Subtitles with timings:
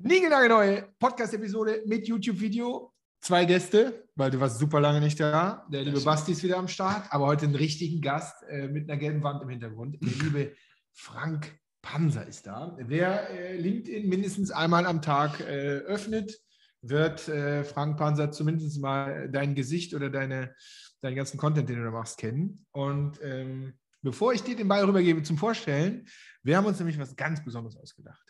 [0.00, 2.92] Niegelnagelneue Podcast-Episode mit YouTube-Video.
[3.20, 5.66] Zwei Gäste, weil du warst super lange nicht da.
[5.72, 8.96] Der liebe Basti ist wieder am Start, aber heute einen richtigen Gast äh, mit einer
[8.96, 9.98] gelben Wand im Hintergrund.
[10.00, 10.54] Der liebe
[10.92, 12.76] Frank Panzer ist da.
[12.78, 16.38] Wer äh, LinkedIn mindestens einmal am Tag äh, öffnet,
[16.80, 20.54] wird äh, Frank Panzer zumindest mal dein Gesicht oder deine,
[21.00, 22.64] deinen ganzen Content, den du da machst, kennen.
[22.70, 26.06] Und ähm, bevor ich dir den Ball rübergebe zum Vorstellen,
[26.44, 28.27] wir haben uns nämlich was ganz Besonderes ausgedacht.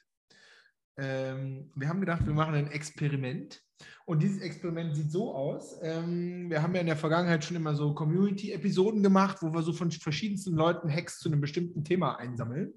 [0.99, 3.63] Ähm, wir haben gedacht, wir machen ein Experiment.
[4.05, 5.79] Und dieses Experiment sieht so aus.
[5.83, 9.73] Ähm, wir haben ja in der Vergangenheit schon immer so Community-Episoden gemacht, wo wir so
[9.73, 12.75] von verschiedensten Leuten Hacks zu einem bestimmten Thema einsammeln.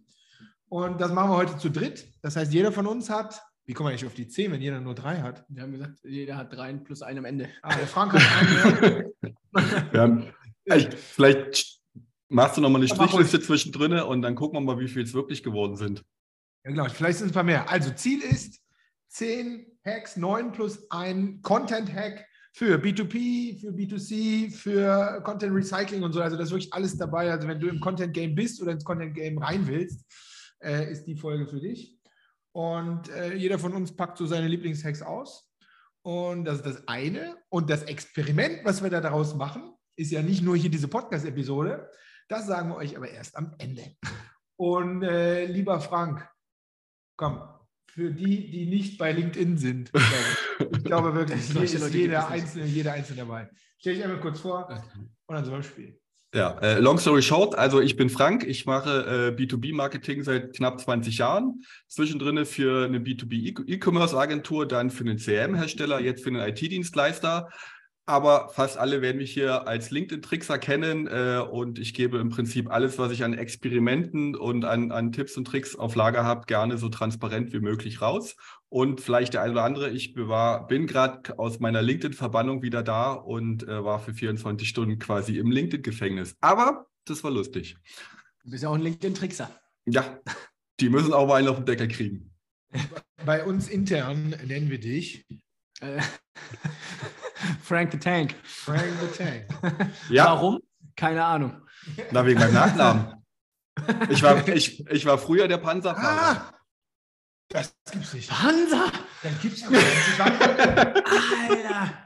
[0.70, 2.08] Und das machen wir heute zu dritt.
[2.22, 4.80] Das heißt, jeder von uns hat, wie kommen wir eigentlich auf die 10, wenn jeder
[4.82, 5.44] nur drei hat?
[5.50, 7.50] Wir haben gesagt, jeder hat drei plus einen am Ende.
[7.62, 9.14] Ah, der Frank hat
[9.54, 9.94] einen.
[9.94, 10.34] haben,
[10.96, 11.82] vielleicht
[12.30, 15.44] machst du nochmal eine Strichliste zwischendrin und dann gucken wir mal, wie viel es wirklich
[15.44, 16.04] geworden sind.
[16.64, 16.88] Ja, genau.
[16.90, 17.70] Vielleicht sind es ein paar mehr.
[17.70, 18.62] Also Ziel ist
[19.10, 26.22] 10 Hacks, 9 plus ein Content-Hack für B2P, für B2C, für Content Recycling und so.
[26.22, 27.32] Also das ist wirklich alles dabei.
[27.32, 30.06] Also wenn du im Content Game bist oder ins Content Game rein willst,
[30.62, 31.98] äh, ist die Folge für dich.
[32.54, 35.50] Und äh, jeder von uns packt so seine Lieblingshacks aus.
[36.04, 37.38] Und das ist das eine.
[37.50, 41.90] Und das Experiment, was wir da daraus machen, ist ja nicht nur hier diese Podcast-Episode.
[42.28, 43.96] Das sagen wir euch aber erst am Ende.
[44.58, 46.28] Und äh, lieber Frank,
[47.22, 47.40] komm,
[47.86, 49.92] für die, die nicht bei LinkedIn sind,
[50.60, 50.84] ich glaube, ich.
[50.84, 53.50] Glaube wirklich, hier ist jeder Einzelne, jeder Einzelne dabei.
[53.78, 54.68] Stell dich einmal kurz vor
[55.28, 55.98] und dann sollen wir spielen.
[56.34, 60.80] Ja, äh, long story short, also ich bin Frank, ich mache äh, B2B-Marketing seit knapp
[60.80, 67.50] 20 Jahren, zwischendrin für eine B2B-E-Commerce-Agentur, dann für einen CRM-Hersteller, jetzt für einen IT-Dienstleister
[68.12, 72.70] aber fast alle werden mich hier als LinkedIn-Trickser kennen äh, und ich gebe im Prinzip
[72.70, 76.78] alles, was ich an Experimenten und an, an Tipps und Tricks auf Lager habe, gerne
[76.78, 78.36] so transparent wie möglich raus.
[78.68, 83.14] Und vielleicht der eine oder andere, ich war, bin gerade aus meiner LinkedIn-Verbannung wieder da
[83.14, 86.36] und äh, war für 24 Stunden quasi im LinkedIn-Gefängnis.
[86.42, 87.78] Aber das war lustig.
[88.44, 89.50] Du bist ja auch ein LinkedIn-Trickser.
[89.86, 90.20] Ja,
[90.82, 92.34] die müssen auch mal einen auf den Deckel kriegen.
[93.26, 95.26] Bei uns intern nennen wir dich.
[97.62, 98.36] Frank the Tank.
[98.44, 99.92] Frank the Tank.
[100.10, 100.26] Ja.
[100.26, 100.60] Warum?
[100.96, 101.62] Keine Ahnung.
[102.12, 103.16] Na, wegen meinem Nachnamen.
[104.10, 106.52] Ich war, ich, ich war früher der Panzerfahrer.
[106.52, 106.54] Ah,
[107.48, 108.30] das gibt's nicht.
[108.30, 108.92] Panzer?
[109.24, 109.78] Dann gibt's aber
[111.50, 112.06] Alter.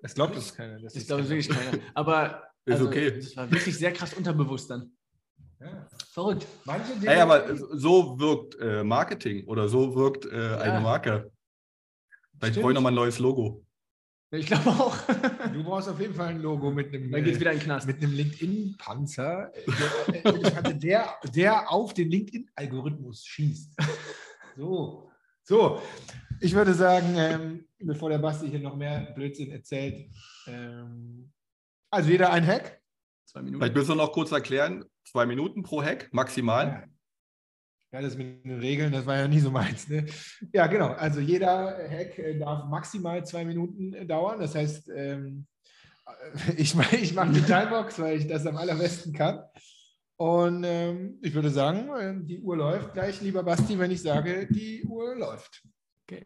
[0.00, 0.80] Das glaubt uns keiner.
[0.80, 1.78] Das, das glaubt wirklich keiner.
[1.94, 3.18] Aber ist also, okay.
[3.18, 4.92] Das war wirklich sehr krass unterbewusst dann.
[5.60, 5.88] Ja.
[6.12, 6.46] Verrückt.
[6.64, 7.10] Manche Dinge.
[7.10, 10.58] Hey, aber so wirkt äh, Marketing oder so wirkt äh, ja.
[10.58, 11.32] eine Marke.
[12.38, 13.64] Vielleicht brauche ich nochmal ein neues Logo.
[14.34, 14.96] Ich glaube auch.
[15.52, 17.86] Du brauchst auf jeden Fall ein Logo mit einem, Dann geht's wieder in den Knast.
[17.86, 19.52] Mit einem LinkedIn-Panzer,
[20.24, 23.76] der, der, der auf den LinkedIn-Algorithmus schießt.
[24.56, 25.10] So,
[25.42, 25.82] so.
[26.40, 30.10] Ich würde sagen, ähm, bevor der Basti hier noch mehr Blödsinn erzählt,
[30.46, 31.30] ähm,
[31.90, 32.80] also jeder ein Hack.
[33.26, 33.60] Zwei Minuten.
[33.60, 36.88] Vielleicht müssen wir noch kurz erklären, zwei Minuten pro Hack maximal.
[37.92, 38.00] Ja.
[38.00, 39.88] Das mit den Regeln, das war ja nie so meins.
[39.88, 40.06] Ne?
[40.52, 40.88] Ja, genau.
[40.92, 44.40] Also jeder Hack äh, darf maximal zwei Minuten äh, dauern.
[44.40, 45.46] Das heißt, ähm,
[46.56, 49.42] ich, ich mache die Timebox, weil ich das am allerbesten kann.
[50.16, 54.46] Und ähm, ich würde sagen, äh, die Uhr läuft gleich, lieber Basti, wenn ich sage,
[54.48, 55.62] die Uhr läuft.
[56.06, 56.24] Okay.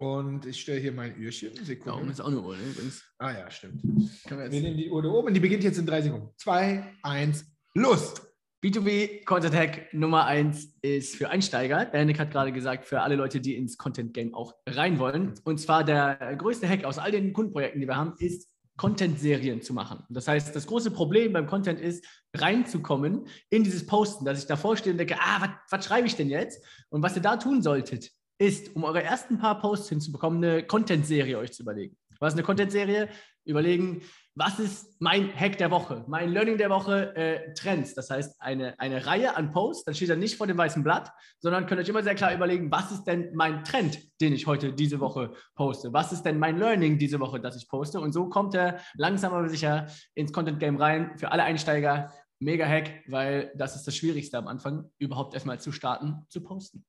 [0.00, 1.54] Und ich stelle hier mein Ührchen.
[1.64, 1.84] Sekunde.
[1.84, 3.04] Da oben ist auch eine Uhr, ne, übrigens.
[3.18, 3.82] Ah ja, stimmt.
[3.82, 6.28] Wir, wir nehmen die Uhr da oben und die beginnt jetzt in drei Sekunden.
[6.36, 8.27] Zwei, eins, los!
[8.62, 11.84] B2B Content Hack Nummer eins ist für Einsteiger.
[11.84, 15.34] Der hat gerade gesagt, für alle Leute, die ins Content Game auch rein wollen.
[15.44, 19.74] Und zwar der größte Hack aus all den Kundenprojekten, die wir haben, ist Content-Serien zu
[19.74, 20.04] machen.
[20.08, 22.04] Das heißt, das große Problem beim Content ist,
[22.34, 26.28] reinzukommen in dieses Posten, dass ich davor stehe und denke, ah, was schreibe ich denn
[26.28, 26.64] jetzt?
[26.88, 31.38] Und was ihr da tun solltet, ist, um eure ersten paar Posts hinzubekommen, eine Content-Serie
[31.38, 31.96] euch zu überlegen.
[32.18, 33.08] Was ist eine Content-Serie?
[33.44, 34.02] Überlegen,
[34.38, 37.94] was ist mein Hack der Woche, mein Learning der Woche, äh, Trends.
[37.94, 41.12] Das heißt, eine, eine Reihe an Posts, dann steht er nicht vor dem weißen Blatt,
[41.40, 44.72] sondern könnt euch immer sehr klar überlegen, was ist denn mein Trend, den ich heute
[44.72, 45.92] diese Woche poste?
[45.92, 48.00] Was ist denn mein Learning diese Woche, das ich poste?
[48.00, 51.18] Und so kommt er langsam aber sicher ins Content Game rein.
[51.18, 55.72] Für alle Einsteiger mega Hack, weil das ist das Schwierigste am Anfang, überhaupt erstmal zu
[55.72, 56.84] starten, zu posten.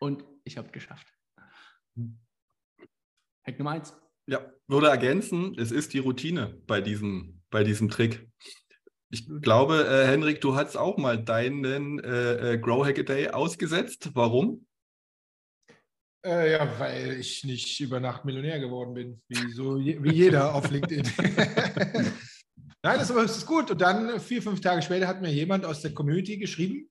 [0.00, 1.06] Und ich habe geschafft.
[3.46, 3.94] Hack Nummer eins.
[4.26, 8.26] Ja, würde ergänzen, es ist die Routine bei diesem, bei diesem Trick.
[9.10, 13.28] Ich glaube, äh, Henrik, du hast auch mal deinen äh, äh, Grow Hack a Day
[13.28, 14.10] ausgesetzt.
[14.14, 14.66] Warum?
[16.24, 20.70] Äh, ja, weil ich nicht über Nacht Millionär geworden bin, wie, so, wie jeder auf
[20.70, 21.02] LinkedIn.
[22.82, 23.70] Nein, das ist gut.
[23.70, 26.88] Und dann vier, fünf Tage später hat mir jemand aus der Community geschrieben,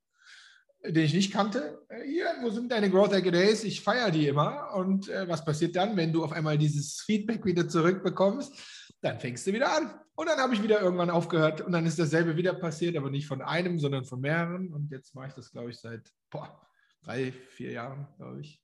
[0.85, 1.81] den ich nicht kannte.
[1.89, 3.63] Äh, hier, wo sind deine Growth Hacker Days?
[3.63, 4.73] Ich feiere die immer.
[4.75, 8.53] Und äh, was passiert dann, wenn du auf einmal dieses Feedback wieder zurückbekommst?
[9.01, 9.93] Dann fängst du wieder an.
[10.15, 13.25] Und dann habe ich wieder irgendwann aufgehört und dann ist dasselbe wieder passiert, aber nicht
[13.25, 14.71] von einem, sondern von mehreren.
[14.71, 16.61] Und jetzt mache ich das, glaube ich, seit boah,
[17.03, 18.61] drei, vier Jahren, glaube ich.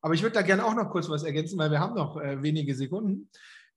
[0.00, 2.42] Aber ich würde da gerne auch noch kurz was ergänzen, weil wir haben noch äh,
[2.42, 3.28] wenige Sekunden.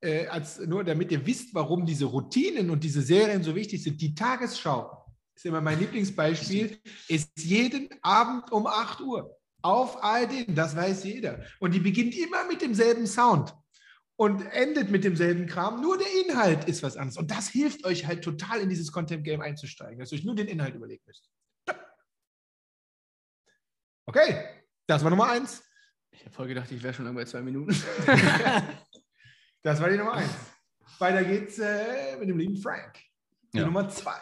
[0.02, 4.00] Äh, als, nur damit ihr wisst, warum diese Routinen und diese Serien so wichtig sind.
[4.02, 5.05] Die Tagesschau
[5.36, 11.44] ist immer mein Lieblingsbeispiel, ist jeden Abend um 8 Uhr auf ARD, das weiß jeder.
[11.60, 13.54] Und die beginnt immer mit demselben Sound
[14.16, 15.82] und endet mit demselben Kram.
[15.82, 17.18] Nur der Inhalt ist was anderes.
[17.18, 20.48] Und das hilft euch halt total in dieses Content-Game einzusteigen, dass ihr euch nur den
[20.48, 21.30] Inhalt überlegen müsst.
[24.08, 24.46] Okay,
[24.86, 25.64] das war Nummer eins.
[26.12, 27.72] Ich habe voll gedacht, ich wäre schon irgendwo zwei Minuten.
[29.64, 30.32] das war die Nummer eins.
[31.00, 33.00] Weiter geht's äh, mit dem lieben Frank.
[33.52, 33.66] Die ja.
[33.66, 34.22] Nummer zwei.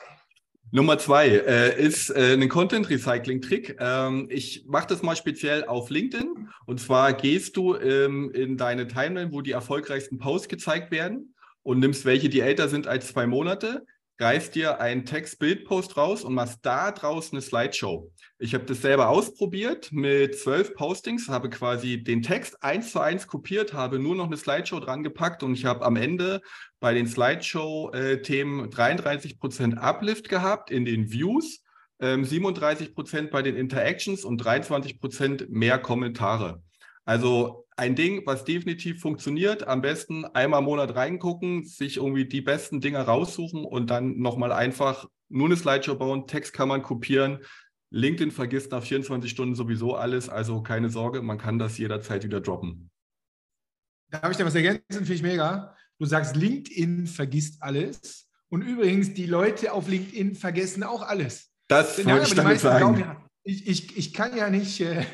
[0.76, 3.78] Nummer zwei äh, ist äh, ein Content-Recycling-Trick.
[3.80, 6.50] Ähm, ich mache das mal speziell auf LinkedIn.
[6.66, 11.78] Und zwar gehst du ähm, in deine Timeline, wo die erfolgreichsten Posts gezeigt werden und
[11.78, 13.86] nimmst welche, die älter sind als zwei Monate,
[14.18, 18.12] greifst dir einen Text-Bild-Post raus und machst da draus eine Slideshow.
[18.38, 23.28] Ich habe das selber ausprobiert mit zwölf Postings, habe quasi den Text eins zu eins
[23.28, 26.42] kopiert, habe nur noch eine Slideshow dran gepackt und ich habe am Ende
[26.80, 31.64] bei den Slideshow-Themen 33 Prozent Uplift gehabt in den Views,
[32.02, 36.62] 37% ähm, Prozent bei den Interactions und 23 Prozent mehr Kommentare.
[37.06, 39.68] Also ein Ding, was definitiv funktioniert.
[39.68, 44.52] Am besten einmal im Monat reingucken, sich irgendwie die besten Dinge raussuchen und dann nochmal
[44.52, 46.28] einfach nur eine Slideshow bauen.
[46.28, 47.40] Text kann man kopieren.
[47.90, 50.30] LinkedIn vergisst nach 24 Stunden sowieso alles.
[50.30, 52.90] Also keine Sorge, man kann das jederzeit wieder droppen.
[54.10, 54.84] Darf ich da was ergänzen?
[54.90, 55.76] Finde ich mega.
[56.00, 58.30] Du sagst, LinkedIn vergisst alles.
[58.50, 61.52] Und übrigens, die Leute auf LinkedIn vergessen auch alles.
[61.68, 62.96] Das wollte ich damit sagen.
[62.96, 64.80] Glauben, ich, ich, ich kann ja nicht.
[64.82, 65.06] Äh,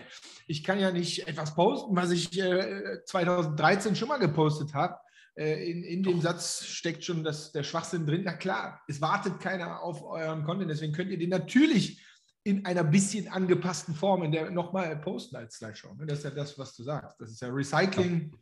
[0.49, 4.97] ich kann ja nicht etwas posten, was ich äh, 2013 schon mal gepostet habe.
[5.35, 8.23] Äh, in, in dem Satz steckt schon das, der Schwachsinn drin.
[8.25, 12.03] Na klar, es wartet keiner auf euren Content, deswegen könnt ihr den natürlich
[12.43, 15.93] in einer bisschen angepassten Form in der nochmal posten als Slideshow.
[15.93, 16.07] Ne?
[16.07, 17.21] Das ist ja das, was du sagst.
[17.21, 18.35] Das ist ja Recycling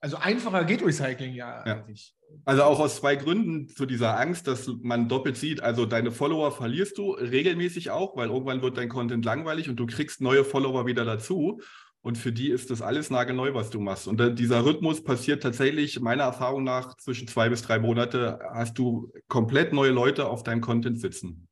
[0.00, 1.74] also einfacher geht Recycling ja, ja.
[1.74, 2.14] eigentlich.
[2.44, 5.62] Also auch aus zwei Gründen zu dieser Angst, dass man doppelt sieht.
[5.62, 9.86] Also deine Follower verlierst du regelmäßig auch, weil irgendwann wird dein Content langweilig und du
[9.86, 11.60] kriegst neue Follower wieder dazu.
[12.02, 14.08] Und für die ist das alles nagelneu, was du machst.
[14.08, 19.12] Und dieser Rhythmus passiert tatsächlich, meiner Erfahrung nach, zwischen zwei bis drei Monate hast du
[19.28, 21.49] komplett neue Leute auf deinem Content sitzen.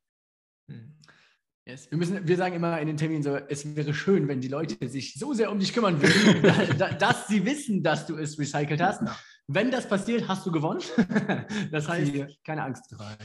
[1.68, 1.90] Yes.
[1.90, 4.88] Wir, müssen, wir sagen immer in den Terminen so, es wäre schön, wenn die Leute
[4.88, 9.02] sich so sehr um dich kümmern würden, dass sie wissen, dass du es recycelt hast.
[9.02, 9.14] Ja.
[9.48, 10.80] Wenn das passiert, hast du gewonnen.
[11.70, 12.84] das heißt, Vier, keine Angst.
[12.90, 13.16] Drei,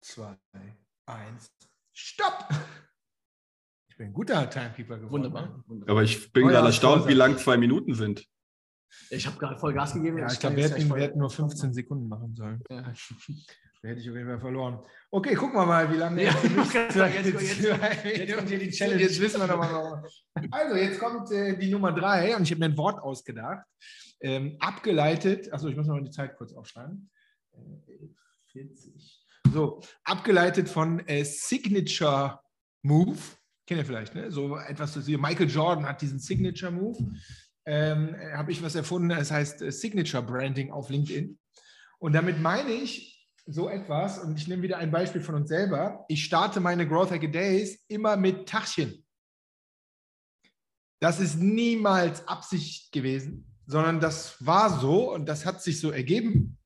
[0.00, 0.36] zwei,
[1.06, 1.50] eins,
[1.92, 2.48] stopp!
[3.88, 5.12] Ich bin ein guter Timekeeper geworden.
[5.12, 5.64] Wunderbar.
[5.66, 5.92] Wunderbar.
[5.92, 8.24] Aber ich bin oh, gerade erstaunt, wie lang zwei Minuten sind.
[9.10, 10.18] Ich habe gerade voll Gas gegeben.
[10.18, 12.62] Ja, ich glaube, wir, hätten, wir hätten nur 15 Sekunden machen sollen.
[12.70, 12.92] Ja.
[13.82, 14.80] Hätte ich auf jeden Fall verloren.
[15.10, 16.24] Okay, gucken wir mal, wie lange.
[16.24, 16.42] Ja, jetzt,
[19.14, 20.04] hier wissen wir nochmal warum.
[20.50, 23.64] Also, jetzt kommt äh, die Nummer drei und ich habe mir ein Wort ausgedacht.
[24.20, 27.08] Ähm, abgeleitet, achso, ich muss noch die Zeit kurz aufschreiben.
[27.52, 28.08] Äh,
[28.52, 29.24] 40.
[29.52, 32.40] So, abgeleitet von äh, Signature
[32.82, 33.18] Move.
[33.66, 34.32] Kennt ihr vielleicht, ne?
[34.32, 36.98] So etwas, Michael Jordan hat diesen Signature Move.
[37.64, 41.38] Ähm, habe ich was erfunden, es heißt äh, Signature Branding auf LinkedIn.
[41.98, 43.17] Und damit meine ich,
[43.50, 47.10] so etwas, und ich nehme wieder ein Beispiel von uns selber, ich starte meine Growth
[47.10, 49.04] Hacker Days immer mit Tachchen.
[51.00, 56.58] Das ist niemals Absicht gewesen, sondern das war so und das hat sich so ergeben.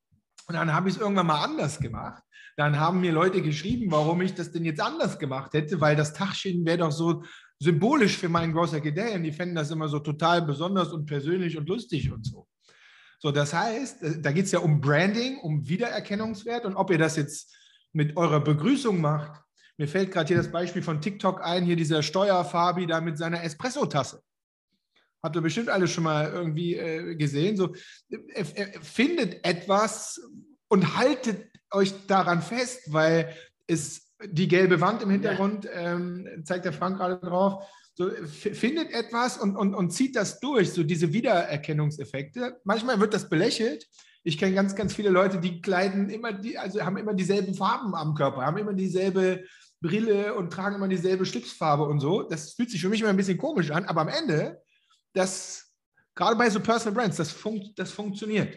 [0.48, 2.22] Und dann habe ich es irgendwann mal anders gemacht.
[2.56, 6.12] Dann haben mir Leute geschrieben, warum ich das denn jetzt anders gemacht hätte, weil das
[6.12, 7.22] Tachchen wäre doch so
[7.60, 11.06] symbolisch für meinen Growth Hacker Day und die fänden das immer so total besonders und
[11.06, 12.48] persönlich und lustig und so.
[13.22, 16.98] So, das heißt, äh, da geht es ja um Branding, um Wiedererkennungswert und ob ihr
[16.98, 17.54] das jetzt
[17.92, 19.40] mit eurer Begrüßung macht.
[19.78, 23.44] Mir fällt gerade hier das Beispiel von TikTok ein, hier dieser Steuerfabi da mit seiner
[23.44, 24.22] Espresso-Tasse.
[25.22, 27.56] Habt ihr bestimmt alle schon mal irgendwie äh, gesehen.
[27.56, 27.72] So,
[28.10, 30.20] äh, äh, findet etwas
[30.66, 33.32] und haltet euch daran fest, weil
[33.68, 37.64] es die gelbe Wand im Hintergrund, ähm, zeigt der Frank gerade drauf,
[37.94, 42.60] so, findet etwas und, und, und zieht das durch, so diese Wiedererkennungseffekte.
[42.64, 43.86] Manchmal wird das belächelt.
[44.24, 47.94] Ich kenne ganz, ganz viele Leute, die kleiden immer die, also haben immer dieselben Farben
[47.94, 49.44] am Körper, haben immer dieselbe
[49.80, 52.22] Brille und tragen immer dieselbe Schlipsfarbe und so.
[52.22, 54.62] Das fühlt sich für mich immer ein bisschen komisch an, aber am Ende,
[55.12, 55.72] das,
[56.14, 58.56] gerade bei so Personal Brands, das, funkt, das funktioniert.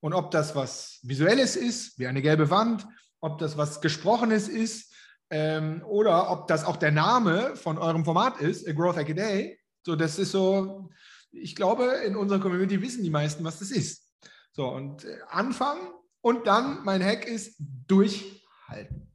[0.00, 2.86] Und ob das was Visuelles ist, wie eine gelbe Wand,
[3.20, 4.93] ob das was Gesprochenes ist,
[5.30, 9.14] Ähm, oder ob das auch der Name von eurem Format ist, A Growth Hack a
[9.14, 9.58] Day.
[9.82, 10.90] So, das ist so,
[11.30, 14.12] ich glaube, in unserer Community wissen die meisten, was das ist.
[14.52, 15.88] So, und äh, anfangen
[16.20, 19.12] und dann mein Hack ist durchhalten.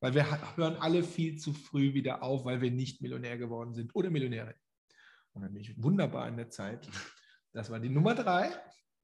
[0.00, 3.94] Weil wir hören alle viel zu früh wieder auf, weil wir nicht Millionär geworden sind
[3.94, 4.54] oder Millionäre.
[5.32, 6.88] Und dann bin ich wunderbar in der Zeit.
[7.52, 8.50] Das war die Nummer drei.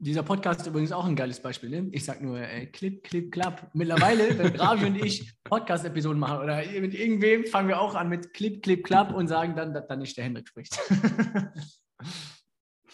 [0.02, 1.68] Dieser Podcast ist übrigens auch ein geiles Beispiel.
[1.68, 1.90] Ne?
[1.92, 3.68] Ich sag nur äh, Clip, Clip, Klapp.
[3.74, 8.32] Mittlerweile, wenn Ravi und ich Podcast-Episoden machen oder mit irgendwem, fangen wir auch an mit
[8.32, 10.72] Clip, Clip, Klapp und sagen dann, dass dann nicht der Hendrik spricht.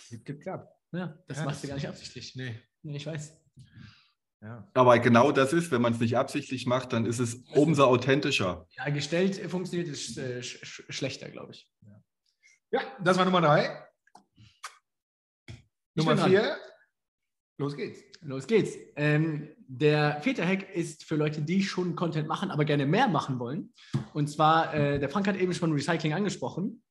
[0.08, 0.68] Clip, Clip, Klapp.
[0.90, 2.34] Ja, das Ja, machst das- du gar nicht absichtlich.
[2.34, 2.58] Nee.
[2.82, 3.36] Nee, ich weiß.
[4.42, 4.68] Ja.
[4.74, 8.66] Aber genau das ist, wenn man es nicht absichtlich macht, dann ist es umso authentischer.
[8.76, 11.70] Ja, gestellt funktioniert es äh, sch sch schlechter, glaube ich.
[12.72, 13.80] ja, das war Nummer drei.
[15.94, 16.56] Nummer bin dran.
[17.58, 18.00] Los geht's.
[18.20, 18.76] Los geht's.
[18.96, 23.38] Ähm, der vierte Hack ist für Leute, die schon Content machen, aber gerne mehr machen
[23.38, 23.72] wollen.
[24.12, 26.82] Und zwar, äh, der Frank hat eben schon Recycling angesprochen.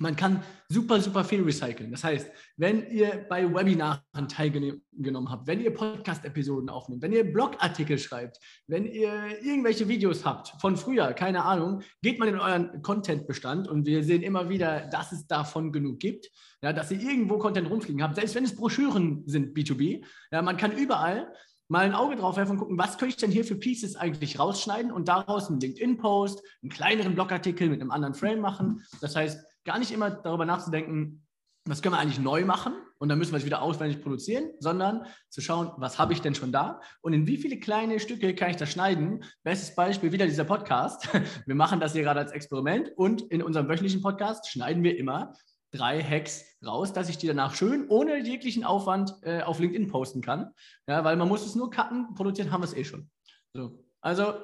[0.00, 1.90] Man kann super, super viel recyceln.
[1.90, 7.98] Das heißt, wenn ihr bei Webinaren teilgenommen habt, wenn ihr Podcast-Episoden aufnehmt, wenn ihr Blogartikel
[7.98, 13.66] schreibt, wenn ihr irgendwelche Videos habt von früher, keine Ahnung, geht mal in euren Content-Bestand
[13.66, 16.28] und wir sehen immer wieder, dass es davon genug gibt,
[16.62, 20.04] ja, dass ihr irgendwo Content rumfliegen habt, selbst wenn es Broschüren sind, B2B.
[20.30, 21.32] Ja, man kann überall
[21.70, 24.38] mal ein Auge drauf werfen und gucken, was könnte ich denn hier für Pieces eigentlich
[24.38, 28.84] rausschneiden und daraus einen LinkedIn-Post, einen kleineren Blogartikel mit einem anderen Frame machen.
[29.02, 31.26] Das heißt, gar nicht immer darüber nachzudenken,
[31.68, 35.06] was können wir eigentlich neu machen und dann müssen wir es wieder auswendig produzieren, sondern
[35.28, 38.50] zu schauen, was habe ich denn schon da und in wie viele kleine Stücke kann
[38.50, 39.22] ich das schneiden.
[39.42, 41.08] Bestes Beispiel wieder dieser Podcast.
[41.46, 45.34] Wir machen das hier gerade als Experiment und in unserem wöchentlichen Podcast schneiden wir immer
[45.70, 50.22] drei Hacks raus, dass ich die danach schön ohne jeglichen Aufwand äh, auf LinkedIn posten
[50.22, 50.52] kann.
[50.86, 53.10] Ja, weil man muss es nur cutten, produzieren haben wir es eh schon.
[53.52, 53.84] So.
[54.00, 54.34] Also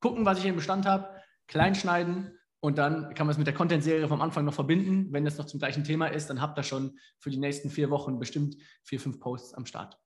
[0.00, 1.08] gucken, was ich im Bestand habe,
[1.46, 5.12] klein schneiden und dann kann man es mit der Content-Serie vom Anfang noch verbinden.
[5.12, 7.90] Wenn das noch zum gleichen Thema ist, dann habt ihr schon für die nächsten vier
[7.90, 9.98] Wochen bestimmt vier, fünf Posts am Start.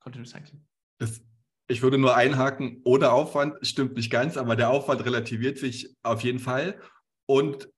[0.00, 0.66] Content Recycling.
[0.98, 1.22] Das,
[1.66, 6.20] ich würde nur einhaken, ohne Aufwand stimmt nicht ganz, aber der Aufwand relativiert sich auf
[6.20, 6.78] jeden Fall.
[7.24, 7.70] Und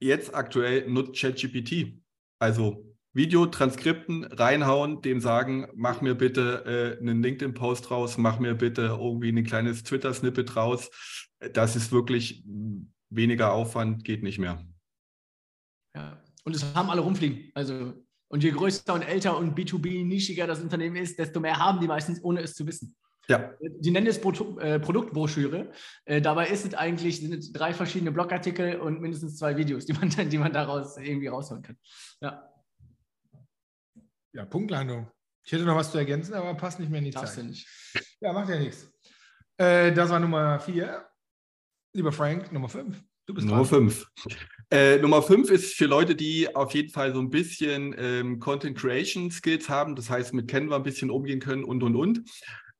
[0.00, 2.02] jetzt aktuell nutzt ChatGPT.
[2.40, 8.82] Also Videotranskripten reinhauen, dem sagen, mach mir bitte äh, einen LinkedIn-Post raus, mach mir bitte
[9.00, 10.90] irgendwie ein kleines Twitter-Snippet raus.
[11.52, 14.64] Das ist wirklich mh, weniger Aufwand, geht nicht mehr.
[15.94, 16.22] Ja.
[16.44, 17.50] Und es haben alle rumfliegen.
[17.54, 17.94] Also,
[18.28, 22.22] und je größer und älter und B2B-nischiger das Unternehmen ist, desto mehr haben die meistens,
[22.22, 22.96] ohne es zu wissen.
[23.28, 25.70] Ja, Die nennen es Produ äh, Produktbroschüre.
[26.04, 29.92] Äh, dabei ist es eigentlich sind es drei verschiedene Blogartikel und mindestens zwei Videos, die
[29.92, 31.76] man, die man daraus irgendwie rausholen kann.
[32.20, 32.50] Ja,
[34.32, 35.10] Ja, Punktlandung.
[35.44, 37.50] Ich hätte noch was zu ergänzen, aber passt nicht mehr in die darfst du Zeit.
[37.50, 37.66] nicht.
[38.20, 38.90] Ja, macht ja nichts.
[39.56, 41.09] Äh, das war Nummer vier.
[41.92, 43.02] Lieber Frank, Nummer fünf.
[43.26, 43.68] Du bist Nummer dran.
[43.68, 44.06] fünf.
[44.70, 48.78] Äh, Nummer fünf ist für Leute, die auf jeden Fall so ein bisschen ähm, Content
[48.78, 52.22] Creation Skills haben, das heißt mit Canva ein bisschen umgehen können und und und.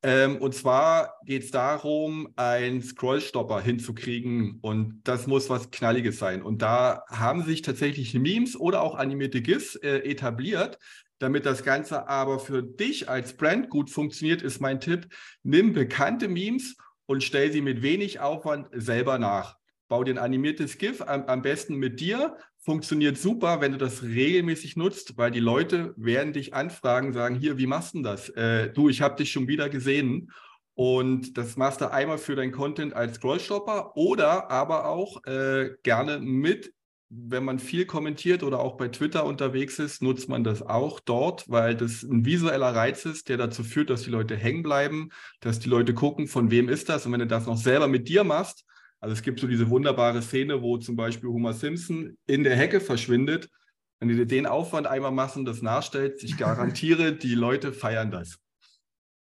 [0.03, 6.43] Ähm, und zwar geht es darum, einen Scrollstopper hinzukriegen und das muss was Knalliges sein.
[6.43, 10.79] Und da haben sich tatsächlich Memes oder auch animierte GIFs äh, etabliert.
[11.19, 15.07] Damit das Ganze aber für dich als Brand gut funktioniert, ist mein Tipp,
[15.43, 16.77] nimm bekannte Memes
[17.11, 19.57] und stell sie mit wenig Aufwand selber nach.
[19.89, 22.37] Bau dir ein animiertes GIF, am, am besten mit dir.
[22.59, 27.59] Funktioniert super, wenn du das regelmäßig nutzt, weil die Leute werden dich anfragen, sagen, hier,
[27.59, 28.29] wie machst du das?
[28.29, 30.31] Äh, du, ich habe dich schon wieder gesehen.
[30.75, 36.21] Und das machst du einmal für deinen Content als Scrollstopper oder aber auch äh, gerne
[36.21, 36.73] mit,
[37.13, 41.49] wenn man viel kommentiert oder auch bei Twitter unterwegs ist, nutzt man das auch dort,
[41.51, 45.59] weil das ein visueller Reiz ist, der dazu führt, dass die Leute hängen bleiben, dass
[45.59, 47.07] die Leute gucken, von wem ist das.
[47.07, 48.65] Und wenn du das noch selber mit dir machst,
[49.01, 52.81] also es gibt so diese wunderbare Szene, wo zum Beispiel Homer Simpson in der Hecke
[52.81, 53.49] verschwindet.
[53.99, 58.11] Wenn du dir den Aufwand einmal machst und das nachstellst, ich garantiere, die Leute feiern
[58.11, 58.39] das.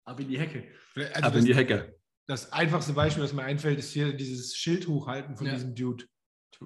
[0.05, 0.65] Ab in die Hecke.
[0.95, 1.97] Also Ab in das, die Hecke.
[2.27, 5.55] das einfachste Beispiel, was mir einfällt, ist hier dieses Schild hochhalten von Ja.
[5.55, 6.05] diesem Dude.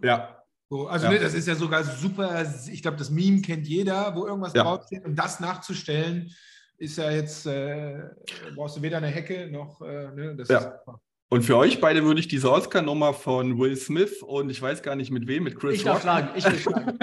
[0.03, 1.13] Ja, So, also Ja.
[1.13, 4.65] ne, das ist ja sogar super, ich glaube, das Meme kennt jeder, wo irgendwas Ja.
[4.65, 5.05] draufsteht.
[5.05, 6.33] Und das nachzustellen,
[6.79, 8.03] ist ja jetzt, äh,
[8.55, 10.59] brauchst du weder eine Hecke noch, äh, ne, das Ja.
[10.59, 11.01] ist super.
[11.29, 14.97] und für euch beide würde ich diese Oscar-Nummer von Will Smith und ich weiß gar
[14.97, 16.99] nicht mit wem, mit Chris Ich darf schlagen, ich will schlagen.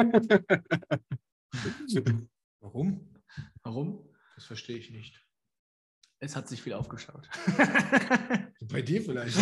[2.61, 3.09] Warum?
[3.63, 4.09] Warum?
[4.35, 5.21] Das verstehe ich nicht.
[6.23, 7.27] Es hat sich viel aufgeschaut.
[8.71, 9.37] Bei dir vielleicht,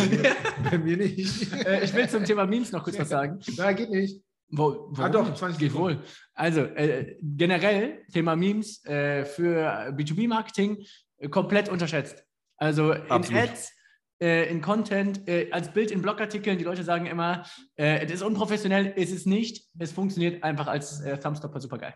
[0.72, 1.54] bei mir nicht.
[1.64, 3.40] äh, ich will zum Thema Memes noch kurz was sagen.
[3.56, 4.24] Nein, geht nicht.
[4.50, 5.38] Wo, warum Ah, doch, nicht?
[5.38, 6.02] 20 geht wohl.
[6.34, 10.84] Also äh, generell Thema Memes äh, für B2B-Marketing
[11.18, 12.26] äh, komplett unterschätzt.
[12.58, 13.44] Also in Absolut.
[13.44, 13.72] Ads
[14.20, 16.58] äh, in Content, äh, als Bild in Blogartikeln.
[16.58, 17.46] Die Leute sagen immer,
[17.76, 19.68] äh, es ist unprofessionell, ist es nicht.
[19.78, 21.94] Es funktioniert einfach als äh, Thumbstopper super geil.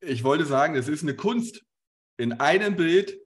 [0.00, 1.62] Ich wollte sagen, es ist eine Kunst,
[2.18, 3.18] in einem Bild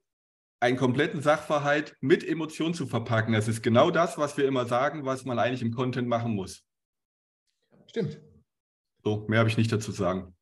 [0.60, 3.32] einen kompletten Sachverhalt mit Emotionen zu verpacken.
[3.32, 6.62] Das ist genau das, was wir immer sagen, was man eigentlich im Content machen muss.
[7.86, 8.20] Stimmt.
[9.02, 10.36] So, mehr habe ich nicht dazu zu sagen.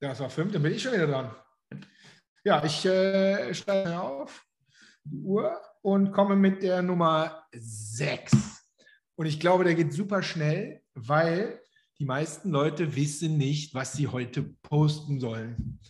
[0.00, 1.34] Das war fünf, dann bin ich schon wieder dran.
[2.44, 4.46] Ja, ich äh, schreibe auf
[5.04, 8.64] die Uhr und komme mit der Nummer sechs.
[9.16, 11.60] Und ich glaube, der geht super schnell, weil
[11.98, 15.80] die meisten Leute wissen nicht, was sie heute posten sollen.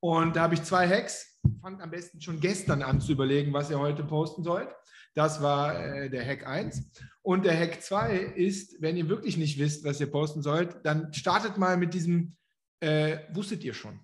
[0.00, 1.38] Und da habe ich zwei Hacks.
[1.60, 4.68] Fangt am besten schon gestern an zu überlegen, was ihr heute posten sollt.
[5.14, 6.90] Das war äh, der Hack 1.
[7.22, 11.12] Und der Hack 2 ist, wenn ihr wirklich nicht wisst, was ihr posten sollt, dann
[11.14, 12.36] startet mal mit diesem,
[12.80, 14.00] äh, wusstet ihr schon?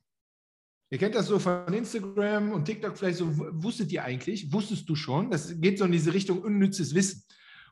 [0.91, 4.53] Ihr kennt das so von Instagram und TikTok vielleicht so, wusstet ihr eigentlich?
[4.53, 5.31] Wusstest du schon?
[5.31, 7.25] Das geht so in diese Richtung unnützes Wissen.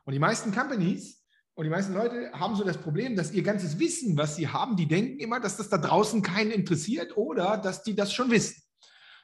[0.05, 1.20] Und die meisten Companies
[1.55, 4.77] und die meisten Leute haben so das Problem, dass ihr ganzes Wissen, was sie haben,
[4.77, 8.61] die denken immer, dass das da draußen keinen interessiert oder dass die das schon wissen.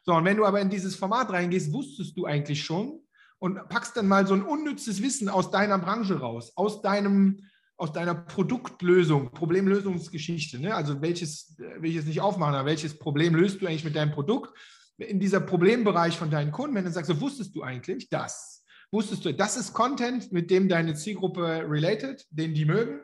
[0.05, 3.01] So, und wenn du aber in dieses Format reingehst, wusstest du eigentlich schon
[3.39, 7.45] und packst dann mal so ein unnützes Wissen aus deiner Branche raus, aus deinem,
[7.77, 10.59] aus deiner Produktlösung, Problemlösungsgeschichte.
[10.59, 10.75] Ne?
[10.75, 14.11] Also welches, will ich jetzt nicht aufmachen, aber welches Problem löst du eigentlich mit deinem
[14.11, 14.57] Produkt?
[14.97, 18.56] In dieser Problembereich von deinen Kunden, wenn du sagst, so wusstest du eigentlich das?
[18.91, 23.01] Wusstest du, das ist Content, mit dem deine Zielgruppe related, den die mögen.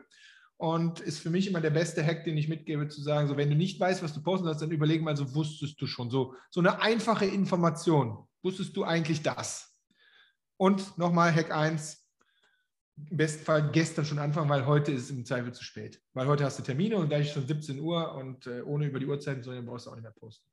[0.56, 3.50] Und ist für mich immer der beste Hack, den ich mitgebe, zu sagen, so wenn
[3.50, 6.10] du nicht weißt, was du posten sollst, dann überlege mal, so wusstest du schon.
[6.10, 8.26] So, so eine einfache Information.
[8.42, 9.74] Wusstest du eigentlich das?
[10.56, 12.04] Und nochmal Hack 1,
[13.10, 16.00] im besten Fall gestern schon anfangen, weil heute ist im Zweifel zu spät.
[16.12, 19.06] Weil heute hast du Termine und gleich schon 17 Uhr und äh, ohne über die
[19.06, 20.46] Uhrzeiten zu reden, brauchst du auch nicht mehr posten.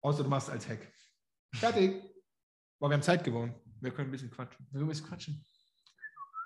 [0.00, 0.90] Außer du machst als Hack.
[1.54, 2.02] Fertig.
[2.78, 3.54] Boah, wir haben Zeit gewonnen.
[3.80, 4.66] Wir können ein bisschen quatschen.
[4.66, 5.44] Wir können ein bisschen quatschen.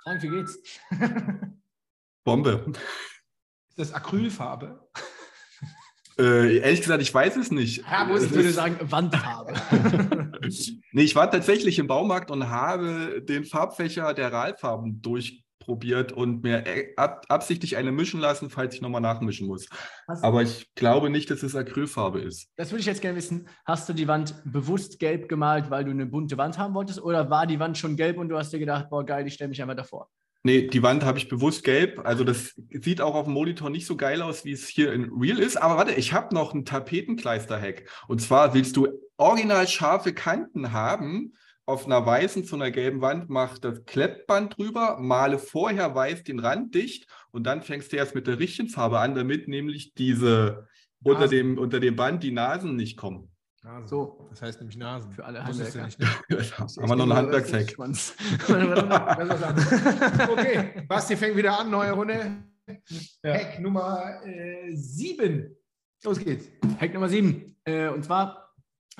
[0.05, 0.59] Frank, wie geht's?
[2.25, 2.73] Bombe.
[3.69, 4.89] Ist das Acrylfarbe?
[6.19, 7.79] Äh, ehrlich gesagt, ich weiß es nicht.
[7.91, 9.55] Ja, wo ich würde sagen, Wandfarbe.
[10.93, 16.43] nee, ich war tatsächlich im Baumarkt und habe den Farbfächer der Ralfarben durch probiert und
[16.43, 19.69] mir äh, ab, absichtlich eine mischen lassen, falls ich nochmal nachmischen muss.
[20.07, 22.51] Hast Aber ich glaube nicht, dass es Acrylfarbe ist.
[22.57, 23.49] Das würde ich jetzt gerne wissen.
[23.65, 27.01] Hast du die Wand bewusst gelb gemalt, weil du eine bunte Wand haben wolltest?
[27.03, 29.49] Oder war die Wand schon gelb und du hast dir gedacht, boah, geil, ich stelle
[29.49, 30.11] mich einfach davor?
[30.45, 32.01] Nee, die Wand habe ich bewusst gelb.
[32.05, 35.11] Also das sieht auch auf dem Monitor nicht so geil aus, wie es hier in
[35.13, 35.57] Real ist.
[35.57, 37.85] Aber warte, ich habe noch einen Tapetenkleister-Hack.
[38.09, 41.35] Und zwar willst du original scharfe Kanten haben,
[41.73, 46.39] auf einer weißen zu einer gelben Wand, mach das Klettband drüber, male vorher weiß den
[46.39, 50.69] Rand dicht und dann fängst du erst mit der richtigen Farbe an, damit nämlich diese
[51.03, 53.31] unter dem, unter dem Band die Nasen nicht kommen.
[53.63, 53.89] Nasen.
[53.89, 54.29] So.
[54.31, 55.13] Das heißt nämlich Nasen.
[55.13, 55.87] Für alle Handwerker.
[55.87, 56.07] Nicht, ne?
[56.07, 57.75] Haben wir noch einen Handwerkshack.
[60.31, 62.45] okay, Basti fängt wieder an, neue Runde.
[63.23, 63.35] Ja.
[63.35, 64.21] Hack Nummer
[64.73, 65.25] 7.
[65.25, 65.51] Äh,
[66.05, 66.49] Los geht's.
[66.81, 67.57] Hack Nummer 7.
[67.65, 68.42] Äh, und zwar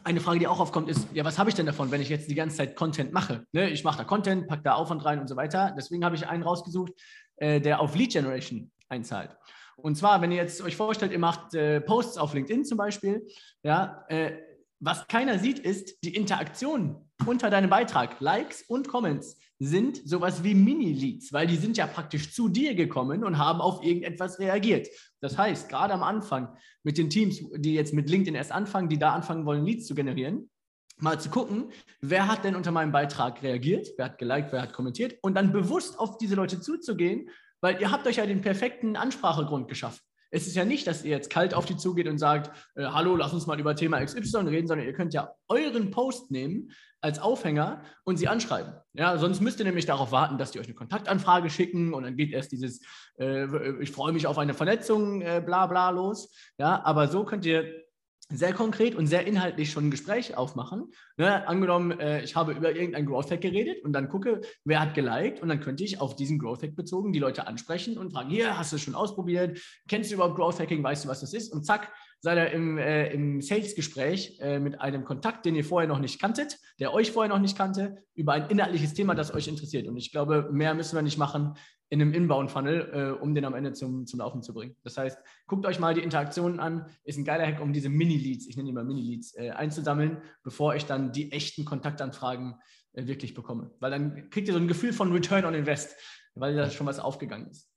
[0.05, 2.31] eine Frage, die auch aufkommt, ist, ja, was habe ich denn davon, wenn ich jetzt
[2.31, 3.47] die ganze Zeit Content mache?
[3.53, 5.75] Ne, ich mache da Content, packe da Aufwand rein und so weiter.
[5.77, 6.93] Deswegen habe ich einen rausgesucht,
[7.37, 9.37] äh, der auf Lead Generation einzahlt.
[9.77, 13.27] Und zwar, wenn ihr jetzt euch vorstellt, ihr macht äh, Posts auf LinkedIn zum Beispiel,
[13.63, 14.33] ja, äh,
[14.81, 18.21] was keiner sieht, ist die Interaktion unter deinem Beitrag.
[18.21, 23.23] Likes und Comments sind sowas wie Mini-Leads, weil die sind ja praktisch zu dir gekommen
[23.23, 24.89] und haben auf irgendetwas reagiert.
[25.23, 28.99] Das heißt, gerade am Anfang mit den Teams, die jetzt mit LinkedIn erst anfangen, die
[28.99, 30.51] da anfangen wollen, Leads zu generieren,
[30.99, 34.73] mal zu gucken, wer hat denn unter meinem Beitrag reagiert, wer hat geliked, wer hat
[34.73, 37.31] kommentiert und dann bewusst auf diese Leute zuzugehen,
[37.61, 40.01] weil ihr habt euch ja den perfekten Ansprachegrund geschaffen.
[40.35, 43.17] Es ist ja nicht, dass ihr jetzt kalt auf die zugeht und sagt, äh, hallo,
[43.17, 47.19] lass uns mal über Thema XY reden, sondern ihr könnt ja euren Post nehmen als
[47.19, 48.73] Aufhänger und sie anschreiben.
[48.95, 52.17] Ja, sonst müsst ihr nämlich darauf warten, dass die euch eine Kontaktanfrage schicken und dann
[52.17, 52.81] geht erst dieses,
[53.19, 56.35] äh, ich freue mich auf eine Vernetzung, äh, bla bla los.
[56.59, 57.85] Ja, aber so könnt ihr
[58.29, 60.93] sehr konkret und sehr inhaltlich schon ein Gespräch aufmachen.
[61.17, 61.47] Ne?
[61.47, 65.43] Angenommen, äh, ich habe über irgendein Growth Hack geredet und dann gucke, wer hat geliked
[65.43, 68.57] und dann könnte ich auf diesen Growth Hack bezogen die Leute ansprechen und fragen, hier,
[68.57, 69.61] hast du es schon ausprobiert?
[69.89, 70.83] Kennst du überhaupt Growth Hacking?
[70.83, 71.53] Weißt du, was das ist?
[71.53, 75.89] Und zack, seid ihr im, äh, im Sales-Gespräch äh, mit einem Kontakt, den ihr vorher
[75.89, 79.49] noch nicht kanntet, der euch vorher noch nicht kannte, über ein inhaltliches Thema, das euch
[79.49, 79.89] interessiert.
[79.89, 81.55] Und ich glaube, mehr müssen wir nicht machen
[81.89, 84.77] in einem Inbound-Funnel, äh, um den am Ende zum, zum Laufen zu bringen.
[84.85, 86.87] Das heißt, guckt euch mal die Interaktionen an.
[87.03, 90.77] Ist ein geiler Hack, um diese Mini-Leads, ich nenne die mal Mini-Leads, äh, einzusammeln, bevor
[90.77, 92.55] ich dann die echten Kontaktanfragen
[92.93, 93.73] äh, wirklich bekomme.
[93.81, 95.97] Weil dann kriegt ihr so ein Gefühl von Return on Invest,
[96.37, 97.72] weil da schon was aufgegangen ist.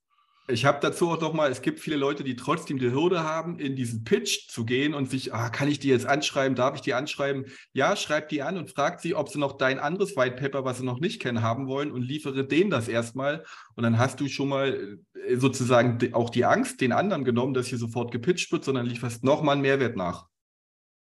[0.48, 3.58] Ich habe dazu auch noch mal, es gibt viele Leute, die trotzdem die Hürde haben,
[3.58, 6.82] in diesen Pitch zu gehen und sich, ah, kann ich die jetzt anschreiben, darf ich
[6.82, 7.46] die anschreiben?
[7.72, 10.78] Ja, schreib die an und frag sie, ob sie noch dein anderes White Paper, was
[10.78, 13.44] sie noch nicht kennen, haben wollen und liefere denen das erstmal.
[13.74, 17.66] Und dann hast du schon mal äh, sozusagen auch die Angst den anderen genommen, dass
[17.66, 20.28] hier sofort gepitcht wird, sondern lieferst nochmal einen Mehrwert nach.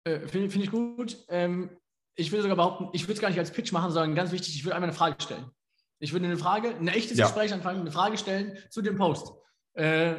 [0.05, 1.25] Äh, Finde find ich gut.
[1.29, 1.71] Ähm,
[2.15, 4.55] ich würde sogar behaupten, ich würde es gar nicht als Pitch machen, sondern ganz wichtig,
[4.55, 5.51] ich würde einmal eine Frage stellen.
[5.99, 7.27] Ich würde eine Frage, ein echtes ja.
[7.27, 9.33] Gespräch anfangen, eine Frage stellen zu dem Post.
[9.75, 10.17] Äh,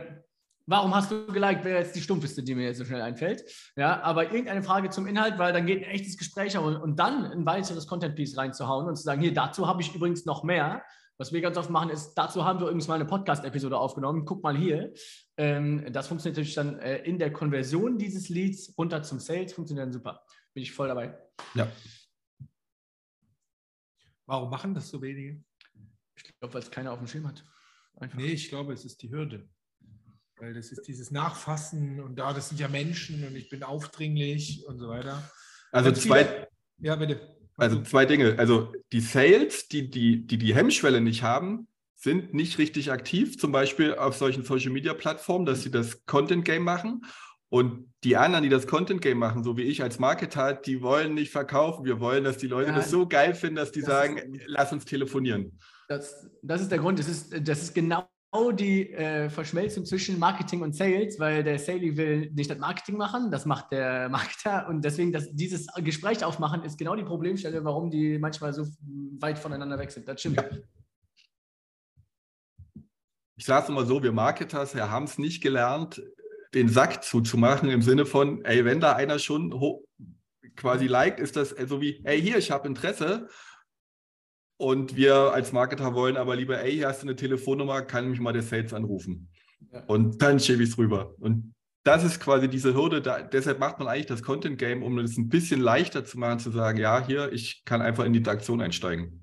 [0.66, 3.44] warum hast du geliked, wäre jetzt die stumpfeste, die mir jetzt so schnell einfällt.
[3.76, 7.26] Ja, aber irgendeine Frage zum Inhalt, weil dann geht ein echtes Gespräch und, und dann
[7.26, 10.84] ein weiteres Content-Piece reinzuhauen und zu sagen, hier, dazu habe ich übrigens noch mehr.
[11.20, 14.24] Was wir ganz oft machen, ist, dazu haben wir übrigens mal eine Podcast-Episode aufgenommen.
[14.24, 14.94] Guck mal hier.
[15.36, 19.86] Ähm, das funktioniert natürlich dann äh, in der Konversion dieses Leads runter zum Sales, funktioniert
[19.86, 20.22] dann super.
[20.54, 21.18] Bin ich voll dabei.
[21.56, 21.68] Ja.
[24.28, 25.42] Warum machen das so wenige?
[26.38, 27.44] Ich glaube, weil es keiner auf dem Schirm hat.
[27.96, 28.16] Einfach.
[28.16, 29.50] Nee, ich glaube, es ist die Hürde.
[30.36, 34.64] Weil das ist dieses Nachfassen und da, das sind ja Menschen und ich bin aufdringlich
[34.68, 35.28] und so weiter.
[35.72, 36.48] Also zwei.
[36.78, 37.36] Ja, bitte.
[37.56, 38.38] Also zwei Dinge.
[38.38, 43.52] Also die Sales, die die, die die Hemmschwelle nicht haben, sind nicht richtig aktiv, zum
[43.52, 47.04] Beispiel auf solchen Social-Media-Plattformen, dass sie das Content-Game machen.
[47.50, 51.32] Und die anderen, die das Content-Game machen, so wie ich als Marketer, die wollen nicht
[51.32, 51.84] verkaufen.
[51.84, 54.72] Wir wollen, dass die Leute ja, das so geil finden, dass die das sagen, lass
[54.72, 55.58] uns telefonieren.
[55.88, 57.00] Das, das ist der Grund.
[57.00, 58.08] Das ist, das ist genau
[58.54, 63.32] die äh, Verschmelzung zwischen Marketing und Sales, weil der Saley will nicht das Marketing machen,
[63.32, 67.90] das macht der Marketer und deswegen dass dieses Gespräch aufmachen ist genau die Problemstelle, warum
[67.90, 68.68] die manchmal so
[69.20, 70.08] weit voneinander weg sind.
[70.08, 70.38] Das stimmt.
[70.38, 70.50] Ja.
[73.38, 76.02] Ich sage es immer so, wir Marketers ja, haben es nicht gelernt,
[76.54, 79.54] den Sack zuzumachen im Sinne von, ey, wenn da einer schon
[80.56, 83.30] quasi liked, ist das so also wie, ey, hier, ich habe Interesse
[84.58, 88.20] und wir als Marketer wollen aber lieber, ey, hier hast du eine Telefonnummer, kann mich
[88.20, 89.30] mal der Sales anrufen.
[89.72, 89.84] Ja.
[89.86, 91.14] Und dann schiebe ich es rüber.
[91.20, 93.02] Und das ist quasi diese Hürde.
[93.02, 96.40] Da, deshalb macht man eigentlich das Content Game, um es ein bisschen leichter zu machen,
[96.40, 99.22] zu sagen, ja, hier, ich kann einfach in die Interaktion einsteigen.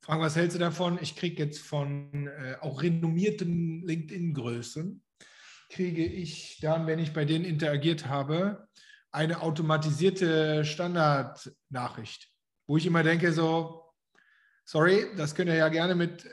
[0.00, 0.98] Frank, was hältst du davon?
[1.02, 5.02] Ich kriege jetzt von äh, auch renommierten LinkedIn-Größen,
[5.68, 8.66] kriege ich dann, wenn ich bei denen interagiert habe,
[9.12, 12.30] eine automatisierte Standardnachricht,
[12.66, 13.85] wo ich immer denke, so,
[14.66, 16.28] sorry, das könnt ihr ja gerne mit, äh,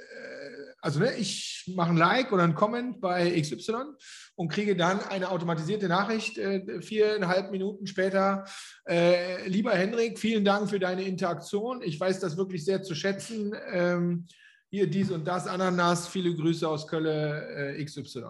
[0.82, 3.94] also ne, ich mache ein Like oder ein Comment bei XY
[4.36, 8.44] und kriege dann eine automatisierte Nachricht äh, viereinhalb Minuten später.
[8.86, 11.82] Äh, lieber Hendrik, vielen Dank für deine Interaktion.
[11.84, 13.56] Ich weiß das wirklich sehr zu schätzen.
[13.72, 14.28] Ähm,
[14.70, 18.24] hier dies und das, Ananas, viele Grüße aus Köln XY.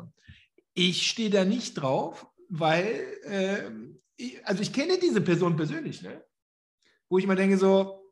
[0.73, 6.21] Ich stehe da nicht drauf, weil, ähm, ich, also ich kenne diese Person persönlich, ne?
[7.07, 8.02] wo ich mal denke so,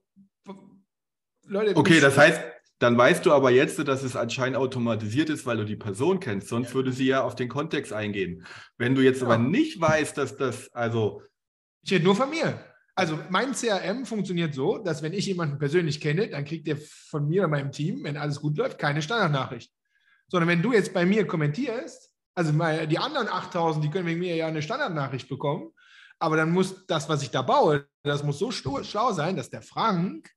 [1.52, 1.76] Leute.
[1.76, 2.42] Okay, das heißt,
[2.80, 6.48] dann weißt du aber jetzt, dass es anscheinend automatisiert ist, weil du die Person kennst.
[6.48, 8.46] Sonst würde sie ja auf den Kontext eingehen.
[8.78, 9.28] Wenn du jetzt ja.
[9.28, 11.22] aber nicht weißt, dass das, also.
[11.84, 12.60] Ich rede nur von mir.
[12.96, 17.28] Also mein CRM funktioniert so, dass wenn ich jemanden persönlich kenne, dann kriegt er von
[17.28, 19.72] mir oder meinem Team, wenn alles gut läuft, keine Standardnachricht.
[20.28, 24.36] Sondern wenn du jetzt bei mir kommentierst, also die anderen 8000, die können wegen mir
[24.36, 25.72] ja eine Standardnachricht bekommen,
[26.20, 29.62] aber dann muss das, was ich da baue, das muss so schlau sein, dass der
[29.62, 30.30] Frank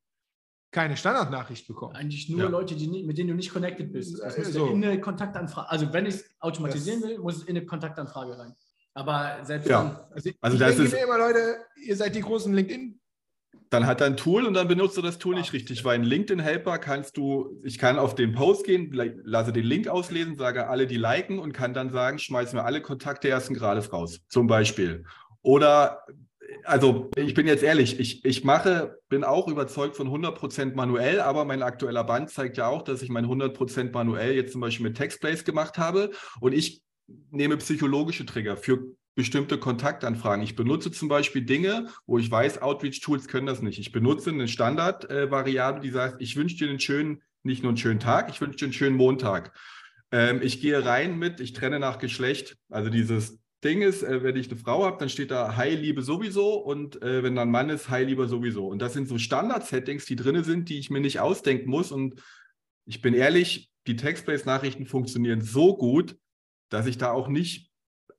[0.74, 1.94] keine Standardnachricht bekommen.
[1.94, 2.48] Eigentlich nur ja.
[2.48, 4.20] Leute, die, mit denen du nicht connected bist.
[4.20, 4.66] Das muss so.
[4.66, 8.37] in eine Kontaktanfrage, also wenn ich es automatisieren das will, muss es in eine Kontaktanfrage
[8.37, 8.54] rein.
[8.92, 9.82] Aber selbst ja.
[9.82, 9.96] dann.
[10.10, 13.00] Also, also ich das denke ist, mir immer, Leute, ihr seid die großen LinkedIn.
[13.70, 16.04] Dann hat er ein Tool und dann benutzt du das Tool nicht richtig, weil ein
[16.04, 20.88] LinkedIn-Helper kannst du, ich kann auf den Post gehen, lasse den Link auslesen, sage alle,
[20.88, 25.04] die liken und kann dann sagen, schmeißen wir alle Kontakte ersten Grades raus, zum Beispiel.
[25.42, 26.04] Oder
[26.64, 31.44] also ich bin jetzt ehrlich, ich, ich mache, bin auch überzeugt von 100% manuell, aber
[31.44, 34.96] mein aktueller Band zeigt ja auch, dass ich mein 100% manuell jetzt zum Beispiel mit
[34.96, 36.82] Textplays gemacht habe und ich
[37.30, 40.42] nehme psychologische Trigger für bestimmte Kontaktanfragen.
[40.42, 43.78] Ich benutze zum Beispiel Dinge, wo ich weiß, Outreach-Tools können das nicht.
[43.78, 48.00] Ich benutze eine Standardvariable, die sagt, ich wünsche dir einen schönen, nicht nur einen schönen
[48.00, 49.56] Tag, ich wünsche dir einen schönen Montag.
[50.10, 54.37] Ähm, ich gehe rein mit, ich trenne nach Geschlecht, also dieses Ding ist, äh, wenn
[54.37, 57.70] ich eine Frau habe, dann steht da Hi, Liebe sowieso und äh, wenn dann Mann
[57.70, 58.68] ist, Hi, Lieber sowieso.
[58.68, 61.90] Und das sind so Standard-Settings, die drin sind, die ich mir nicht ausdenken muss.
[61.90, 62.22] Und
[62.85, 66.16] ich bin ehrlich, die Text-Based-Nachrichten funktionieren so gut,
[66.68, 67.70] dass ich da auch nicht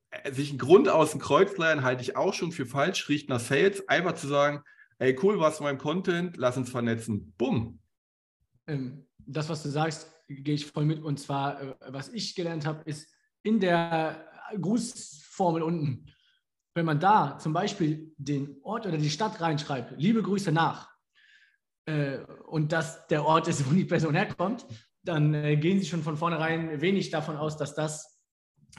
[0.10, 3.30] äh, sich einen Grund aus dem Kreuz leihen, halte ich auch schon für falsch, riecht
[3.30, 4.64] nach Sales, einfach zu sagen,
[4.98, 7.34] ey, cool, was meinem Content, lass uns vernetzen.
[7.38, 7.80] Bumm.
[8.68, 11.04] Ähm, das, was du sagst, gehe ich voll mit.
[11.04, 13.10] Und zwar, äh, was ich gelernt habe, ist
[13.44, 16.06] in der Grußformel unten.
[16.74, 20.90] Wenn man da zum Beispiel den Ort oder die Stadt reinschreibt, liebe Grüße nach,
[21.86, 24.66] äh, und dass der Ort ist, wo die Person herkommt,
[25.04, 28.20] dann äh, gehen sie schon von vornherein wenig davon aus, dass das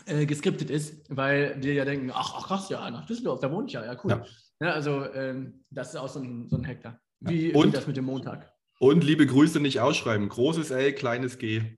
[0.06, 3.66] äh, geskriptet ist, weil die ja denken, ach, ach krass, ja, nach Düsseldorf, da wohne
[3.66, 4.10] ich ja, ja, cool.
[4.10, 4.26] Ja.
[4.60, 6.98] Ja, also ähm, das ist auch so ein, so ein Hektar.
[7.20, 8.52] Wie, und, das mit dem Montag?
[8.78, 10.28] Und liebe Grüße nicht ausschreiben.
[10.28, 11.76] Großes L, kleines G.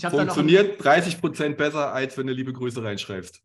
[0.00, 3.42] Funktioniert 30 Prozent besser, als wenn du liebe Grüße reinschreibst.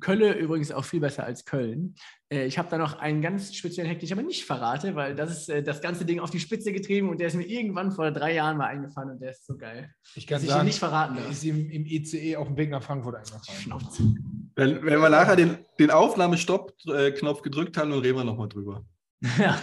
[0.00, 1.94] Kölle übrigens auch viel besser als Köln.
[2.28, 5.14] Äh, ich habe da noch einen ganz speziellen Hack, den ich aber nicht verrate, weil
[5.14, 7.90] das ist äh, das ganze Ding auf die Spitze getrieben und der ist mir irgendwann
[7.92, 9.90] vor drei Jahren mal eingefallen und der ist so geil.
[10.14, 11.16] Ich kann sagen, ich ihn nicht verraten.
[11.16, 14.50] Der ist im, im ICE auf dem Weg nach Frankfurt eingefallen.
[14.54, 18.84] Wenn, wenn wir nachher den, den Aufnahmestopp-Knopf gedrückt haben, dann reden wir nochmal drüber.
[19.38, 19.58] Ja.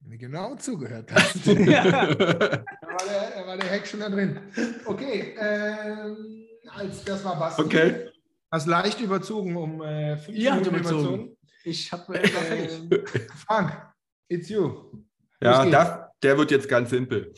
[0.00, 1.46] Wenn du genau zugehört hast.
[1.46, 2.64] ja.
[2.96, 4.40] War der, da war der Hack schon da drin.
[4.84, 7.62] Okay, ähm, als, das war Basti.
[7.62, 8.10] Okay.
[8.50, 11.36] Hast leicht überzogen um äh, fünf ja, Minuten überzogen.
[11.64, 12.28] Ich habe äh,
[13.46, 13.76] Frank,
[14.28, 14.92] it's you.
[15.40, 17.34] Ja, das, der wird jetzt ganz simpel.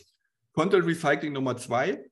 [0.53, 2.05] Content Recycling Nummer zwei.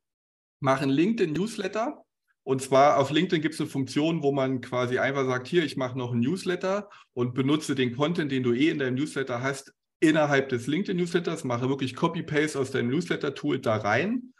[0.59, 2.03] Machen LinkedIn Newsletter.
[2.43, 5.77] Und zwar auf LinkedIn gibt es eine Funktion, wo man quasi einfach sagt, hier, ich
[5.77, 9.73] mache noch ein Newsletter und benutze den Content, den du eh in deinem Newsletter hast,
[9.99, 14.33] innerhalb des LinkedIn-Newsletters, mache wirklich Copy-Paste aus deinem Newsletter-Tool da rein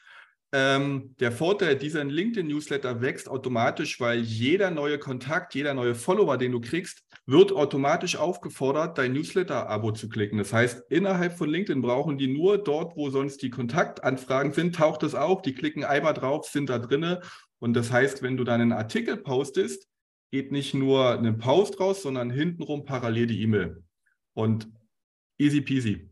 [0.54, 6.54] ähm, der Vorteil dieser LinkedIn-Newsletter wächst automatisch, weil jeder neue Kontakt, jeder neue Follower, den
[6.54, 10.38] du kriegst, wird automatisch aufgefordert, dein Newsletter-Abo zu klicken.
[10.38, 15.04] Das heißt, innerhalb von LinkedIn brauchen die nur dort, wo sonst die Kontaktanfragen sind, taucht
[15.04, 17.20] es auf, die klicken einmal drauf, sind da drinne.
[17.60, 19.90] Und das heißt, wenn du dann einen Artikel postest,
[20.32, 23.84] geht nicht nur ein Post raus, sondern hintenrum parallel die E-Mail.
[24.34, 24.70] Und
[25.38, 26.10] easy peasy.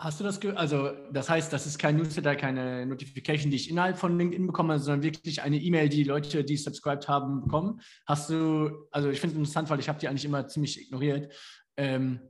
[0.00, 3.98] Hast du das, also das heißt, das ist kein Newsletter, keine Notification, die ich innerhalb
[3.98, 7.82] von LinkedIn bekomme, sondern wirklich eine E-Mail, die Leute, die subscribed haben, bekommen.
[8.06, 11.30] Hast du, also ich finde es interessant, weil ich habe die eigentlich immer ziemlich ignoriert.
[11.76, 12.20] Ähm,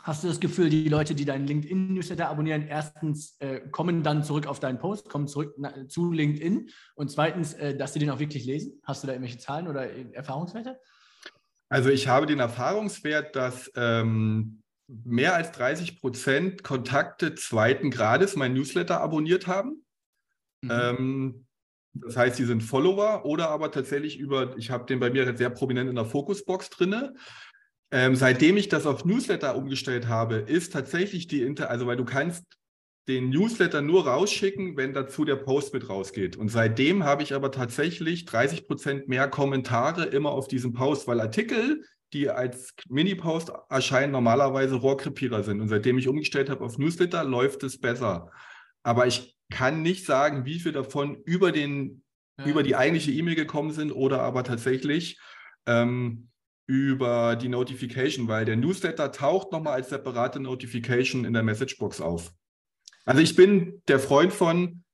[0.00, 4.48] hast du das Gefühl, die Leute, die deinen LinkedIn-Newsletter abonnieren, erstens äh, kommen dann zurück
[4.48, 8.18] auf deinen Post, kommen zurück na, zu LinkedIn und zweitens, äh, dass sie den auch
[8.18, 8.80] wirklich lesen?
[8.82, 10.76] Hast du da irgendwelche Zahlen oder Erfahrungswerte?
[11.68, 14.61] Also ich habe den Erfahrungswert, dass ähm,
[15.04, 19.84] mehr als 30 Prozent Kontakte zweiten Grades mein Newsletter abonniert haben.
[20.62, 20.70] Mhm.
[20.70, 21.46] Ähm,
[21.94, 25.50] das heißt, sie sind Follower oder aber tatsächlich über, ich habe den bei mir sehr
[25.50, 27.14] prominent in der Fokusbox drinne.
[27.90, 32.06] Ähm, seitdem ich das auf Newsletter umgestellt habe, ist tatsächlich die Inter, also weil du
[32.06, 32.44] kannst
[33.08, 36.36] den Newsletter nur rausschicken, wenn dazu der Post mit rausgeht.
[36.36, 41.20] Und seitdem habe ich aber tatsächlich 30 Prozent mehr Kommentare immer auf diesem Post, weil
[41.20, 45.60] Artikel die als Mini-Post erscheinen, normalerweise Rohrkrepierer sind.
[45.60, 48.30] Und seitdem ich umgestellt habe auf Newsletter, läuft es besser.
[48.82, 52.02] Aber ich kann nicht sagen, wie viel davon über, den,
[52.38, 52.46] ja.
[52.46, 55.18] über die eigentliche E-Mail gekommen sind oder aber tatsächlich
[55.66, 56.28] ähm,
[56.66, 62.32] über die Notification, weil der Newsletter taucht nochmal als separate Notification in der Messagebox auf.
[63.04, 64.84] Also ich bin der Freund von,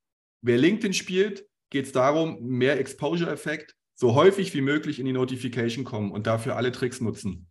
[0.41, 5.85] wer LinkedIn spielt, geht es darum, mehr Exposure-Effekt so häufig wie möglich in die Notification
[5.85, 7.49] kommen und dafür alle Tricks nutzen.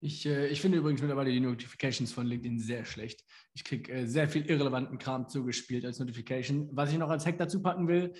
[0.00, 3.24] Ich, äh, ich finde übrigens mittlerweile die Notifications von LinkedIn sehr schlecht.
[3.54, 6.68] Ich kriege äh, sehr viel irrelevanten Kram zugespielt als Notification.
[6.72, 8.12] Was ich noch als Hack dazu packen will,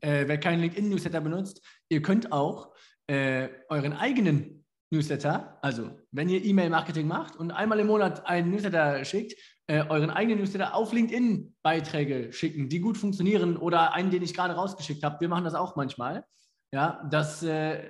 [0.00, 2.72] äh, wer keinen LinkedIn-Newsletter benutzt, ihr könnt auch
[3.08, 9.04] äh, euren eigenen Newsletter, also wenn ihr E-Mail-Marketing macht und einmal im Monat einen Newsletter
[9.04, 9.34] schickt,
[9.66, 14.34] äh, euren eigenen Newsletter auf LinkedIn Beiträge schicken, die gut funktionieren oder einen, den ich
[14.34, 15.20] gerade rausgeschickt habe.
[15.20, 16.24] Wir machen das auch manchmal.
[16.72, 17.82] Ja, das äh,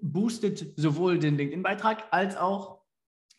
[0.00, 2.82] boostet sowohl den LinkedIn-Beitrag als auch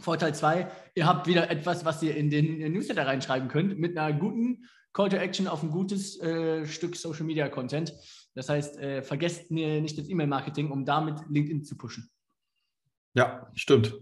[0.02, 4.18] Vorteil 2, ihr habt wieder etwas, was ihr in den Newsletter reinschreiben könnt, mit einer
[4.18, 7.94] guten Call to Action auf ein gutes äh, Stück Social Media Content.
[8.36, 12.12] Das heißt, äh, vergesst mir nicht das E-Mail-Marketing, um damit LinkedIn zu pushen.
[13.16, 13.96] Ja, stimmt.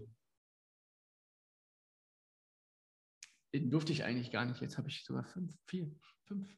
[3.54, 4.60] Den durfte ich eigentlich gar nicht.
[4.60, 5.90] Jetzt habe ich sogar fünf, vier,
[6.24, 6.48] fünf.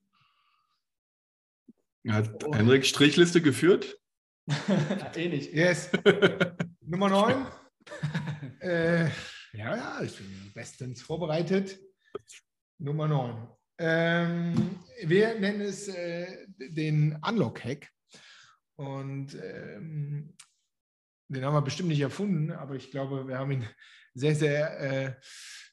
[2.08, 2.54] Hat oh.
[2.54, 3.98] Henrik Strichliste geführt?
[5.16, 5.52] Ähnlich.
[5.52, 5.90] Yes.
[6.80, 7.46] Nummer 9.
[8.60, 9.04] äh,
[9.52, 11.78] ja, ja, ich bin bestens vorbereitet.
[12.78, 13.48] Nummer 9.
[13.78, 17.88] Ähm, wir nennen es äh, den Unlock-Hack.
[18.76, 20.34] Und ähm,
[21.28, 23.68] den haben wir bestimmt nicht erfunden, aber ich glaube, wir haben ihn
[24.14, 25.12] sehr, sehr äh,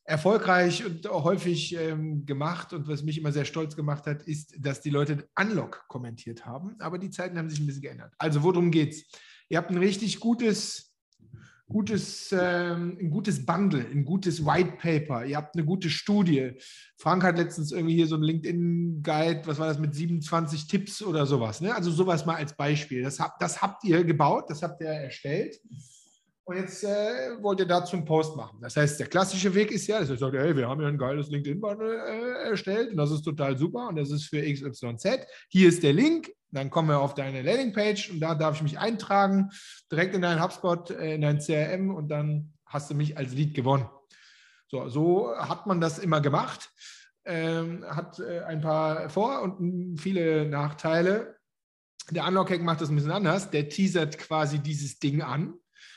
[0.03, 2.73] erfolgreich und häufig ähm, gemacht.
[2.73, 6.75] Und was mich immer sehr stolz gemacht hat, ist, dass die Leute Unlock kommentiert haben.
[6.79, 8.13] Aber die Zeiten haben sich ein bisschen geändert.
[8.17, 9.03] Also, worum geht's?
[9.49, 10.93] Ihr habt ein richtig gutes,
[11.67, 15.25] gutes, ähm, ein gutes Bundle, ein gutes White Paper.
[15.25, 16.53] Ihr habt eine gute Studie.
[16.97, 21.25] Frank hat letztens irgendwie hier so ein LinkedIn-Guide, was war das, mit 27 Tipps oder
[21.25, 21.61] sowas.
[21.61, 21.73] Ne?
[21.73, 23.03] Also sowas mal als Beispiel.
[23.03, 25.59] Das, hab, das habt ihr gebaut, das habt ihr erstellt.
[26.43, 28.59] Und jetzt äh, wollt ihr dazu einen Post machen.
[28.61, 30.97] Das heißt, der klassische Weg ist ja, dass ihr sagt, hey, wir haben ja ein
[30.97, 35.27] geiles LinkedIn-Bundle äh, erstellt und das ist total super und das ist für XYZ.
[35.49, 38.79] Hier ist der Link, dann kommen wir auf deine Landingpage und da darf ich mich
[38.79, 39.49] eintragen,
[39.91, 43.53] direkt in deinen HubSpot, äh, in dein CRM und dann hast du mich als Lead
[43.53, 43.87] gewonnen.
[44.67, 46.71] So, so hat man das immer gemacht.
[47.23, 51.35] Ähm, hat äh, ein paar Vor- und viele Nachteile.
[52.09, 53.51] Der Unlock-Hack macht das ein bisschen anders.
[53.51, 55.53] Der teasert quasi dieses Ding an,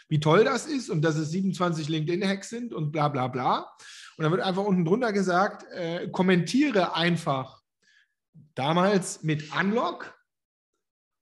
[0.09, 3.75] wie toll das ist und dass es 27 LinkedIn-Hacks sind und bla bla bla.
[4.17, 7.63] Und dann wird einfach unten drunter gesagt, äh, kommentiere einfach
[8.55, 10.15] damals mit Unlock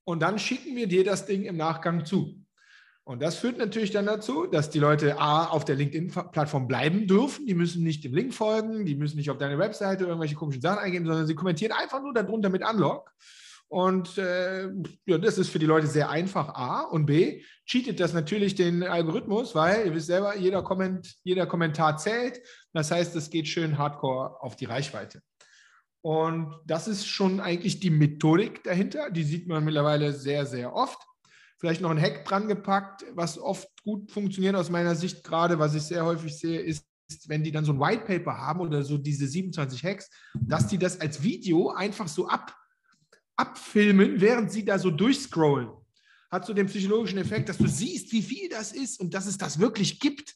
[0.05, 2.43] und dann schicken wir dir das Ding im Nachgang zu.
[3.05, 7.47] Und das führt natürlich dann dazu, dass die Leute A, auf der LinkedIn-Plattform bleiben dürfen.
[7.47, 10.79] Die müssen nicht dem Link folgen, die müssen nicht auf deine Webseite irgendwelche komischen Sachen
[10.79, 13.13] eingeben, sondern sie kommentieren einfach nur darunter mit Unlock.
[13.73, 14.69] Und äh,
[15.07, 16.83] ja, das ist für die Leute sehr einfach, A.
[16.83, 21.97] Und B, cheatet das natürlich den Algorithmus, weil ihr wisst selber, jeder, Komment, jeder Kommentar
[21.97, 22.39] zählt.
[22.75, 25.23] Das heißt, es geht schön hardcore auf die Reichweite.
[26.03, 29.09] Und das ist schon eigentlich die Methodik dahinter.
[29.09, 30.99] Die sieht man mittlerweile sehr, sehr oft
[31.59, 35.75] vielleicht noch ein Hack dran gepackt, was oft gut funktioniert aus meiner Sicht gerade, was
[35.75, 36.85] ich sehr häufig sehe, ist,
[37.29, 40.77] wenn die dann so ein White Paper haben oder so diese 27 Hacks, dass die
[40.77, 42.53] das als Video einfach so ab,
[43.37, 45.71] abfilmen, während sie da so durchscrollen.
[46.31, 49.37] Hat so den psychologischen Effekt, dass du siehst, wie viel das ist und dass es
[49.37, 50.35] das wirklich gibt.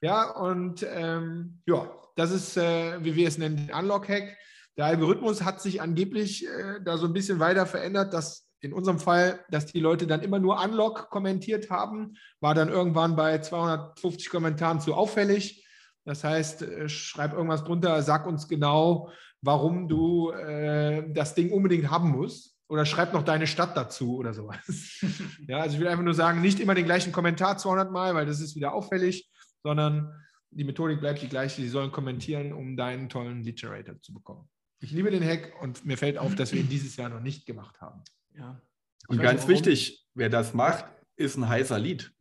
[0.00, 4.36] Ja, und ähm, ja, das ist, äh, wie wir es nennen, Unlock-Hack.
[4.76, 8.98] Der Algorithmus hat sich angeblich äh, da so ein bisschen weiter verändert, dass in unserem
[8.98, 14.30] Fall, dass die Leute dann immer nur Unlock kommentiert haben, war dann irgendwann bei 250
[14.30, 15.66] Kommentaren zu auffällig.
[16.04, 19.10] Das heißt, äh, schreib irgendwas drunter, sag uns genau,
[19.44, 22.52] warum du äh, das Ding unbedingt haben musst.
[22.66, 24.98] Oder schreib noch deine Stadt dazu oder sowas.
[25.46, 28.24] ja, also ich will einfach nur sagen, nicht immer den gleichen Kommentar 200 Mal, weil
[28.24, 29.30] das ist wieder auffällig,
[29.62, 30.10] sondern
[30.50, 31.60] die Methodik bleibt die gleiche.
[31.60, 34.48] Sie sollen kommentieren, um deinen tollen Lead Generator zu bekommen.
[34.80, 37.44] Ich liebe den Hack und mir fällt auf, dass wir ihn dieses Jahr noch nicht
[37.44, 38.02] gemacht haben.
[38.34, 38.60] Ja.
[39.08, 42.12] Und ganz wichtig, wer das macht, ist ein heißer Lied.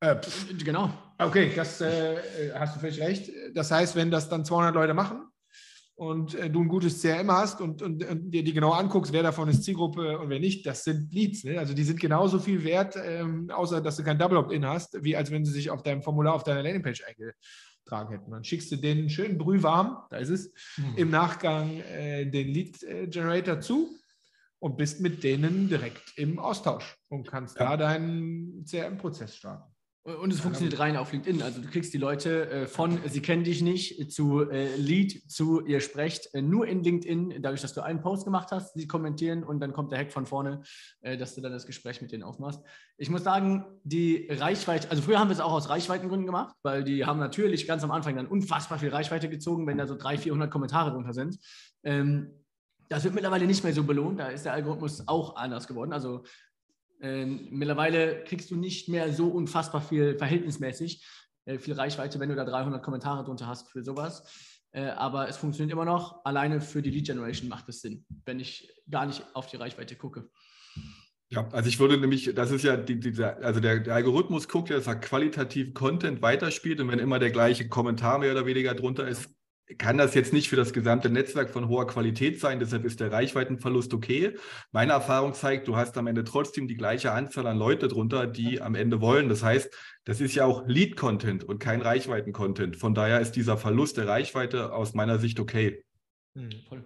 [0.00, 0.16] Äh,
[0.62, 0.92] genau.
[1.16, 3.30] Okay, das äh, hast du völlig recht.
[3.54, 5.31] Das heißt, wenn das dann 200 Leute machen
[6.02, 9.22] und äh, du ein gutes CRM hast und, und, und, dir die genau anguckst, wer
[9.22, 11.44] davon ist Zielgruppe und wer nicht, das sind Leads.
[11.44, 11.60] Ne?
[11.60, 15.14] Also die sind genauso viel wert, ähm, außer dass du kein Double Opt-in hast, wie
[15.14, 18.32] als wenn sie sich auf deinem Formular auf deiner Landingpage eingetragen hätten.
[18.32, 20.94] Dann schickst du den schön brühwarm, da ist es, mhm.
[20.96, 23.88] im Nachgang äh, den Lead äh, Generator zu
[24.58, 27.68] und bist mit denen direkt im Austausch und kannst ja.
[27.68, 29.71] da deinen CRM-Prozess starten.
[30.04, 31.42] Und es funktioniert rein auf LinkedIn.
[31.42, 35.64] Also du kriegst die Leute äh, von Sie kennen dich nicht zu äh, Lead zu
[35.64, 39.44] ihr sprecht äh, nur in LinkedIn, dadurch, dass du einen Post gemacht hast, sie kommentieren
[39.44, 40.62] und dann kommt der Hack von vorne,
[41.02, 42.60] dass du dann das Gespräch mit denen aufmachst.
[42.96, 46.82] Ich muss sagen, die Reichweite, also früher haben wir es auch aus Reichweitengründen gemacht, weil
[46.82, 50.22] die haben natürlich ganz am Anfang dann unfassbar viel Reichweite gezogen, wenn da so 300,
[50.24, 51.38] 400 Kommentare drunter sind.
[51.84, 52.42] Ähm,
[52.88, 54.20] das wird mittlerweile nicht mehr so belohnt.
[54.20, 55.92] Da ist der Algorithmus auch anders geworden.
[55.92, 56.24] Also
[57.02, 61.04] äh, mittlerweile kriegst du nicht mehr so unfassbar viel verhältnismäßig
[61.44, 64.24] äh, viel Reichweite, wenn du da 300 Kommentare drunter hast für sowas.
[64.70, 66.24] Äh, aber es funktioniert immer noch.
[66.24, 69.96] Alleine für die Lead Generation macht es Sinn, wenn ich gar nicht auf die Reichweite
[69.96, 70.30] gucke.
[71.28, 74.68] Ja, also ich würde nämlich, das ist ja die, dieser, also der, der, Algorithmus guckt
[74.68, 78.74] ja, dass er qualitativ Content weiterspielt und wenn immer der gleiche Kommentar mehr oder weniger
[78.74, 79.30] drunter ist,
[79.78, 83.12] kann das jetzt nicht für das gesamte Netzwerk von hoher Qualität sein, deshalb ist der
[83.12, 84.36] Reichweitenverlust okay.
[84.72, 88.60] Meine Erfahrung zeigt, du hast am Ende trotzdem die gleiche Anzahl an Leute drunter, die
[88.60, 89.28] am Ende wollen.
[89.28, 92.76] Das heißt, das ist ja auch Lead-Content und kein Reichweiten-Content.
[92.76, 95.84] Von daher ist dieser Verlust der Reichweite aus meiner Sicht okay.
[96.36, 96.84] Hm, voll.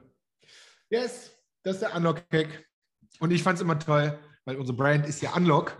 [0.91, 2.67] Yes, das ist der Unlock-Hack.
[3.21, 5.77] Und ich fand es immer toll, weil unsere Brand ist ja Unlock.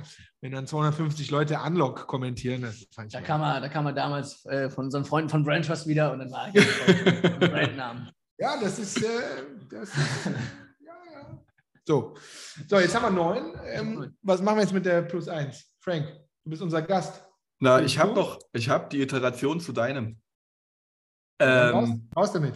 [0.47, 3.93] Wenn dann 250 Leute Unlock kommentieren, das fand ich da, kam er, da kam er
[3.93, 8.13] damals äh, von unseren Freunden von Brand Trust wieder und dann war er Brandnamen.
[8.39, 9.09] Ja, das ist, äh,
[9.69, 11.39] das ist ja, ja.
[11.85, 12.15] So.
[12.69, 13.59] so, jetzt haben wir neun.
[13.65, 15.69] Ähm, was machen wir jetzt mit der Plus 1?
[15.81, 16.07] Frank,
[16.45, 17.29] du bist unser Gast.
[17.59, 20.21] Na, ich habe noch, ich habe die Iteration zu deinem.
[21.41, 22.55] Ähm, raus, raus damit.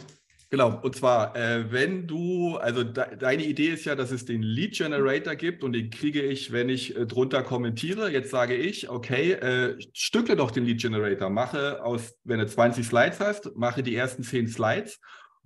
[0.52, 4.42] Genau, und zwar, äh, wenn du, also de deine Idee ist ja, dass es den
[4.42, 8.10] Lead Generator gibt und den kriege ich, wenn ich äh, drunter kommentiere.
[8.10, 12.84] Jetzt sage ich, okay, äh, stückle doch den Lead Generator, mache aus, wenn du 20
[12.84, 14.98] Slides hast, mache die ersten 10 Slides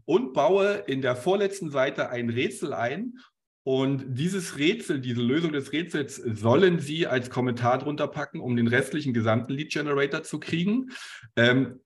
[0.06, 3.18] und baue in der vorletzten Seite ein Rätsel ein.
[3.62, 8.68] Und dieses Rätsel, diese Lösung des Rätsels sollen Sie als Kommentar drunter packen, um den
[8.68, 10.90] restlichen gesamten Lead Generator zu kriegen.
[11.36, 11.80] Ähm,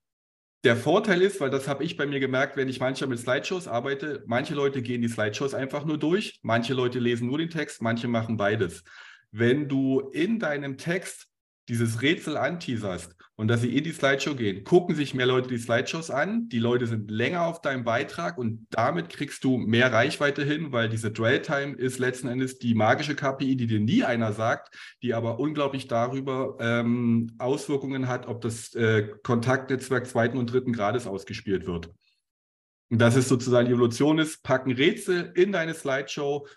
[0.65, 3.69] der Vorteil ist, weil das habe ich bei mir gemerkt, wenn ich manchmal mit Slideshows
[3.69, 7.81] arbeite, manche Leute gehen die Slideshows einfach nur durch, manche Leute lesen nur den Text,
[7.81, 8.83] manche machen beides.
[9.31, 11.27] Wenn du in deinem Text
[11.69, 15.59] dieses Rätsel anteaserst und dass sie in die Slideshow gehen, gucken sich mehr Leute die
[15.59, 20.43] Slideshows an, die Leute sind länger auf deinem Beitrag und damit kriegst du mehr Reichweite
[20.43, 24.33] hin, weil diese Dwell Time ist letzten Endes die magische KPI, die dir nie einer
[24.33, 24.75] sagt,
[25.05, 31.07] die aber unglaublich darüber ähm, Auswirkungen hat, ob das äh, Kontaktnetzwerk zweiten und dritten Grades
[31.07, 31.91] ausgespielt wird.
[32.91, 36.49] Und das ist sozusagen die Evolution ist, packen Rätsel in deine Slideshow,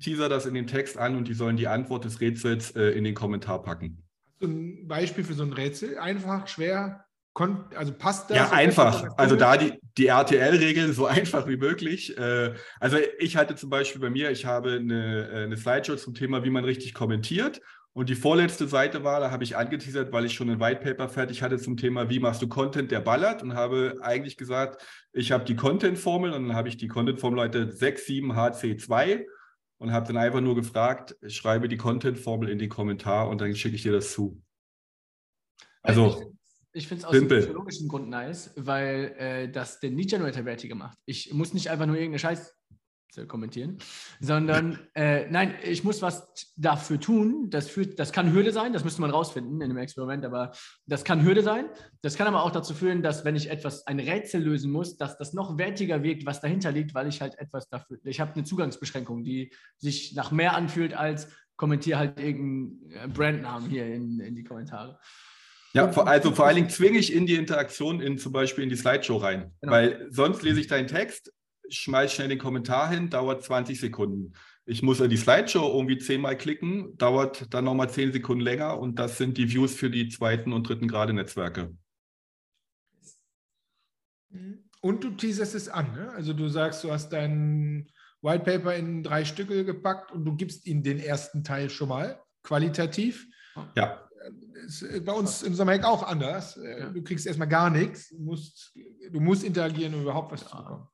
[0.00, 3.04] teaser das in den Text an und die sollen die Antwort des Rätsels äh, in
[3.04, 4.05] den Kommentar packen
[4.40, 5.98] so ein Beispiel für so ein Rätsel?
[5.98, 7.06] Einfach, schwer,
[7.74, 8.36] also passt das?
[8.36, 9.08] Ja, einfach.
[9.16, 12.16] Also da die, die RTL-Regeln so einfach wie möglich.
[12.16, 16.14] Äh, also ich hatte zum Beispiel bei mir, ich habe eine, äh, eine Slideshow zum
[16.14, 17.60] Thema, wie man richtig kommentiert.
[17.92, 21.08] Und die vorletzte Seite war, da habe ich angeteasert, weil ich schon ein White Paper
[21.08, 24.84] fertig hatte zum Thema, wie machst du Content, der ballert und habe eigentlich gesagt,
[25.14, 29.24] ich habe die Content-Formel und dann habe ich die Content-Formel heute 67 HC2
[29.78, 33.76] und habe dann einfach nur gefragt, schreibe die Content-Formel in den Kommentar und dann schicke
[33.76, 34.42] ich dir das zu.
[35.82, 36.34] Also,
[36.72, 40.98] ich finde es aus dem psychologischen Grund nice, weil äh, das den Lead-Generator wertiger macht.
[41.06, 42.54] Ich muss nicht einfach nur irgendeine Scheiß
[43.28, 43.78] kommentieren,
[44.20, 47.48] sondern äh, nein, ich muss was dafür tun.
[47.50, 50.52] Das, führt, das kann Hürde sein, das müsste man rausfinden in einem Experiment, aber
[50.86, 51.66] das kann Hürde sein.
[52.02, 55.16] Das kann aber auch dazu führen, dass wenn ich etwas, ein Rätsel lösen muss, dass
[55.16, 58.44] das noch wertiger wirkt, was dahinter liegt, weil ich halt etwas dafür, ich habe eine
[58.44, 64.44] Zugangsbeschränkung, die sich nach mehr anfühlt als kommentiere halt irgendeinen Brandnamen hier in, in die
[64.44, 64.98] Kommentare.
[65.72, 68.76] Ja, also vor allen Dingen zwinge ich in die Interaktion in zum Beispiel in die
[68.76, 69.52] Slideshow rein.
[69.60, 69.72] Genau.
[69.72, 71.32] Weil sonst lese ich deinen Text,
[71.70, 74.32] schmeiß schnell den Kommentar hin, dauert 20 Sekunden.
[74.64, 78.98] Ich muss in die Slideshow irgendwie zehnmal klicken, dauert dann nochmal 10 Sekunden länger und
[78.98, 81.76] das sind die Views für die zweiten und dritten Grade Netzwerke.
[84.80, 86.10] Und du teaserst es an, ne?
[86.10, 87.90] Also du sagst, du hast dein
[88.22, 92.20] White Paper in drei Stücke gepackt und du gibst ihnen den ersten Teil schon mal
[92.42, 93.26] qualitativ.
[93.76, 94.02] Ja.
[94.66, 96.58] Ist bei uns im Sommer auch anders.
[96.92, 98.08] Du kriegst erstmal gar nichts.
[98.08, 98.76] Du musst,
[99.10, 100.88] du musst interagieren, um überhaupt was zu bekommen.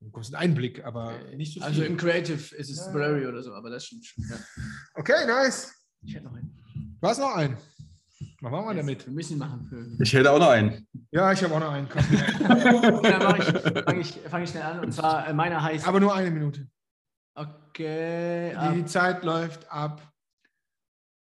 [0.00, 1.82] Du bekommst einen Einblick, aber nicht so also viel.
[1.82, 2.92] Also im Creative ist es ja.
[2.92, 4.24] Blurry oder so, aber das stimmt schon.
[4.28, 4.36] Ja.
[4.94, 5.74] Okay, nice.
[6.02, 6.54] Ich hätte noch einen.
[7.00, 7.56] Du hast noch einen.
[8.40, 9.06] Was machen wir damit?
[9.06, 9.98] Wir müssen machen.
[10.00, 10.86] Ich hätte auch noch einen.
[11.10, 11.88] Ja, ich habe auch noch einen.
[11.88, 14.80] dann fange ich, fang ich schnell an.
[14.80, 15.86] Und zwar, äh, meiner heißt.
[15.86, 16.68] Aber nur eine Minute.
[17.34, 18.50] Okay.
[18.50, 18.88] Die ab.
[18.88, 20.02] Zeit läuft ab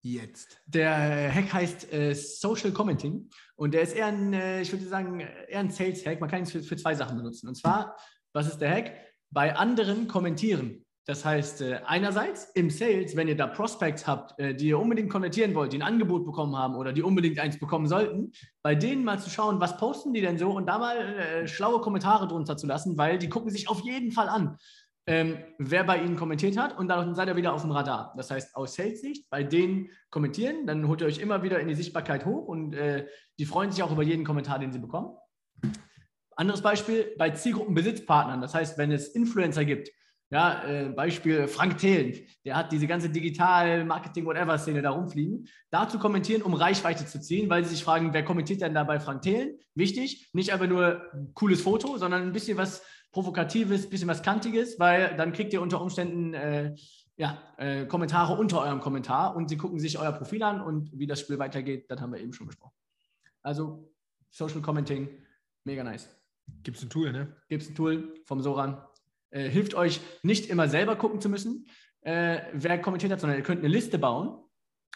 [0.03, 0.61] jetzt.
[0.67, 5.21] Der Hack heißt äh, Social Commenting und der ist eher ein, äh, ich würde sagen,
[5.21, 6.21] eher ein Sales-Hack.
[6.21, 7.49] Man kann ihn für, für zwei Sachen benutzen.
[7.49, 7.97] Und zwar
[8.33, 8.93] was ist der Hack?
[9.31, 10.85] Bei anderen kommentieren.
[11.05, 15.11] Das heißt, äh, einerseits im Sales, wenn ihr da Prospects habt, äh, die ihr unbedingt
[15.11, 18.31] konvertieren wollt, die ein Angebot bekommen haben oder die unbedingt eins bekommen sollten,
[18.63, 21.81] bei denen mal zu schauen, was posten die denn so und da mal äh, schlaue
[21.81, 24.57] Kommentare drunter zu lassen, weil die gucken sich auf jeden Fall an,
[25.09, 28.15] ähm, wer bei ihnen kommentiert hat und dann seid ihr wieder auf dem Radar.
[28.17, 31.75] Das heißt, aus Sales-Sicht, bei denen kommentieren, dann holt ihr euch immer wieder in die
[31.75, 32.77] Sichtbarkeit hoch und
[33.39, 35.17] die freuen sich auch über jeden Kommentar, den sie bekommen.
[36.37, 38.41] Anderes Beispiel bei Zielgruppenbesitzpartnern.
[38.41, 39.91] Das heißt, wenn es Influencer gibt,
[40.33, 46.55] ja, äh, Beispiel Frank Thelen, der hat diese ganze Digital-Marketing-Whatever-Szene da rumfliegen, dazu kommentieren, um
[46.55, 49.59] Reichweite zu ziehen, weil sie sich fragen, wer kommentiert denn da bei Frank Thelen?
[49.75, 54.23] Wichtig, nicht einfach nur ein cooles Foto, sondern ein bisschen was Provokatives, ein bisschen was
[54.23, 56.75] Kantiges, weil dann kriegt ihr unter Umständen äh,
[57.17, 61.07] ja, äh, Kommentare unter eurem Kommentar und sie gucken sich euer Profil an und wie
[61.07, 62.75] das Spiel weitergeht, das haben wir eben schon besprochen.
[63.43, 63.93] Also
[64.31, 65.11] Social Commenting,
[65.65, 66.22] mega nice.
[66.63, 67.37] Gibt es ein Tool, ne?
[67.49, 68.83] Gibt es ein Tool vom Soran.
[69.31, 71.67] Äh, hilft euch nicht immer selber gucken zu müssen,
[72.03, 74.39] äh, wer kommentiert hat, sondern ihr könnt eine Liste bauen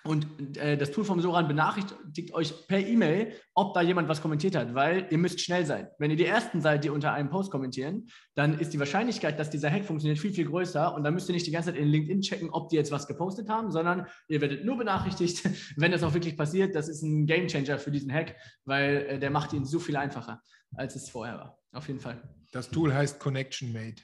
[0.07, 4.55] und äh, das Tool vom Soran benachrichtigt euch per E-Mail, ob da jemand was kommentiert
[4.57, 5.89] hat, weil ihr müsst schnell sein.
[5.99, 9.51] Wenn ihr die Ersten seid, die unter einem Post kommentieren, dann ist die Wahrscheinlichkeit, dass
[9.51, 10.95] dieser Hack funktioniert, viel, viel größer.
[10.95, 13.07] Und dann müsst ihr nicht die ganze Zeit in LinkedIn checken, ob die jetzt was
[13.07, 16.75] gepostet haben, sondern ihr werdet nur benachrichtigt, wenn das auch wirklich passiert.
[16.75, 20.41] Das ist ein Gamechanger für diesen Hack, weil äh, der macht ihn so viel einfacher,
[20.75, 21.59] als es vorher war.
[21.73, 22.23] Auf jeden Fall.
[22.53, 24.03] Das Tool heißt Connection Mate.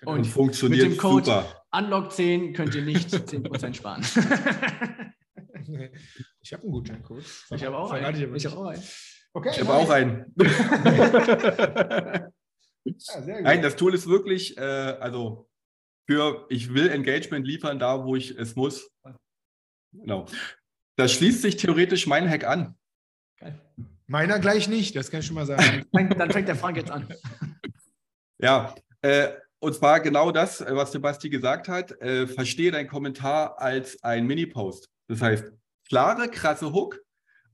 [0.00, 0.12] Genau.
[0.12, 1.66] Und, funktioniert mit dem Code super.
[1.72, 4.02] Unlock10 könnt ihr nicht 10% sparen.
[6.40, 7.24] ich habe einen Gutscheincode.
[7.50, 8.34] Ich habe auch, einen.
[8.34, 8.82] Ich hab auch einen.
[9.32, 10.34] Okay, ich habe auch einen.
[12.84, 15.48] ja, Nein, das Tool ist wirklich, äh, also
[16.08, 18.90] für, ich will Engagement liefern, da wo ich es muss.
[19.92, 20.26] Genau.
[20.96, 22.76] Das schließt sich theoretisch mein Hack an.
[23.38, 23.60] Geil.
[24.06, 25.84] Meiner gleich nicht, das kann ich schon mal sagen.
[25.92, 27.12] Dann fängt der Frank jetzt an.
[28.40, 32.00] Ja, äh, und zwar genau das, äh, was Sebastian gesagt hat.
[32.00, 34.88] Äh, verstehe deinen Kommentar als ein Mini-Post.
[35.08, 35.44] Das heißt,
[35.88, 37.00] klare, krasse Hook,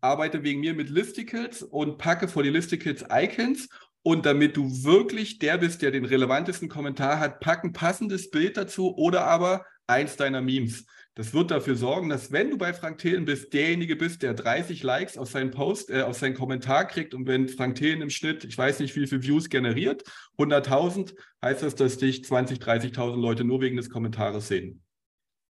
[0.01, 3.69] arbeite wegen mir mit Listicles und packe vor die Listicles Icons.
[4.03, 8.59] Und damit du wirklich der bist, der den relevantesten Kommentar hat, pack ein passendes Bild
[8.59, 10.85] dazu oder aber eins deiner Memes.
[11.17, 14.83] Das wird dafür sorgen, dass wenn du bei Frank Thelen bist, derjenige bist, der 30
[14.83, 18.43] Likes auf seinen Post, äh, auf seinen Kommentar kriegt und wenn Frank Thelen im Schnitt,
[18.43, 20.03] ich weiß nicht, wie viele Views generiert,
[20.39, 24.83] 100.000, heißt das, dass dich 20, 30.000 Leute nur wegen des Kommentares sehen.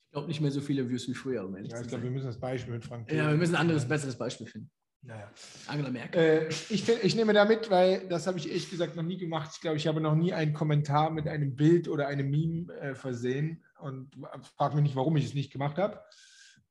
[0.08, 1.46] Ich glaube nicht mehr so viele Views wie früher.
[1.46, 3.88] Um ja, ich glaube, wir müssen das Beispiel mit Frank Ja, wir müssen ein anderes,
[3.88, 4.70] besseres Beispiel finden.
[5.04, 5.32] Naja.
[5.68, 6.22] Angela Merkel.
[6.22, 9.52] Äh, ich, ich nehme da mit, weil das habe ich ehrlich gesagt noch nie gemacht.
[9.54, 12.94] Ich glaube, ich habe noch nie einen Kommentar mit einem Bild oder einem Meme äh,
[12.94, 14.16] versehen und
[14.58, 16.02] frage mich nicht, warum ich es nicht gemacht habe.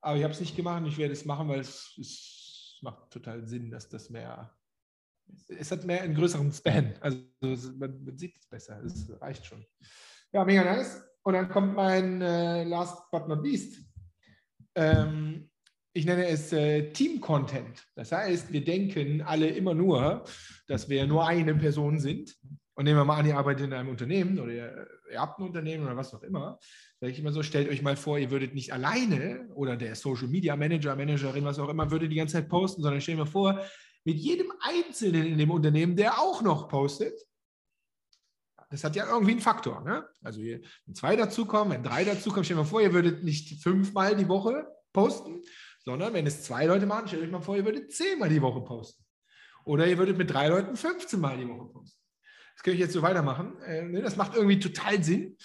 [0.01, 3.11] Aber ich habe es nicht gemacht und ich werde es machen, weil es, es macht
[3.11, 4.57] total Sinn, dass das mehr.
[5.49, 6.95] Es hat mehr einen größeren Span.
[7.01, 7.19] Also
[7.77, 8.83] man, man sieht es besser.
[8.83, 9.65] Es reicht schon.
[10.33, 11.05] Ja, mega nice.
[11.23, 13.79] Und dann kommt mein äh, Last but not least.
[14.75, 15.51] Ähm,
[15.93, 17.87] ich nenne es äh, Team-Content.
[17.95, 20.25] Das heißt, wir denken alle immer nur,
[20.67, 22.37] dass wir nur eine Person sind.
[22.75, 25.47] Und nehmen wir mal an, ihr arbeitet in einem Unternehmen oder ihr, ihr habt ein
[25.47, 26.59] Unternehmen oder was auch immer.
[27.01, 30.29] Sage ich immer so, stellt euch mal vor, ihr würdet nicht alleine oder der Social
[30.29, 33.65] Media Manager, Managerin, was auch immer, würde die ganze Zeit posten, sondern stellt mal vor,
[34.05, 37.19] mit jedem Einzelnen in dem Unternehmen, der auch noch postet,
[38.71, 39.83] das hat ja irgendwie einen Faktor.
[39.83, 40.07] Ne?
[40.23, 44.29] Also wenn zwei dazukommen, wenn drei dazukommen, stellt mal vor, ihr würdet nicht fünfmal die
[44.29, 45.43] Woche posten,
[45.81, 48.61] sondern wenn es zwei Leute machen, stellt euch mal vor, ihr würdet zehnmal die Woche
[48.61, 49.05] posten.
[49.65, 51.99] Oder ihr würdet mit drei Leuten 15 Mal die Woche posten.
[52.55, 53.59] Das könnte ich jetzt so weitermachen.
[53.63, 55.37] Äh, ne, das macht irgendwie total Sinn.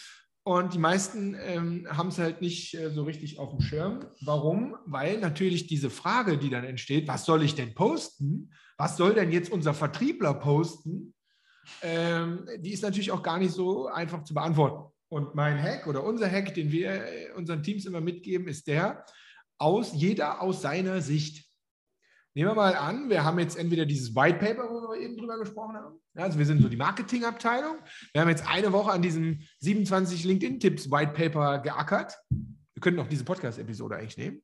[0.47, 4.05] Und die meisten ähm, haben es halt nicht äh, so richtig auf dem Schirm.
[4.21, 4.75] Warum?
[4.85, 8.53] Weil natürlich diese Frage, die dann entsteht, was soll ich denn posten?
[8.77, 11.15] Was soll denn jetzt unser Vertriebler posten?
[11.81, 14.93] Ähm, die ist natürlich auch gar nicht so einfach zu beantworten.
[15.09, 19.03] Und mein Hack oder unser Hack, den wir äh, unseren Teams immer mitgeben, ist der,
[19.57, 21.43] aus, jeder aus seiner Sicht.
[22.37, 25.39] Nehmen wir mal an, wir haben jetzt entweder dieses White Paper, wo wir eben drüber
[25.39, 25.95] gesprochen haben.
[26.15, 27.77] Ja, also wir sind so die Marketingabteilung.
[28.11, 32.17] Wir haben jetzt eine Woche an diesem 27 LinkedIn-Tipps White Paper geackert.
[32.29, 34.43] Wir könnten auch diese Podcast-Episode eigentlich nehmen.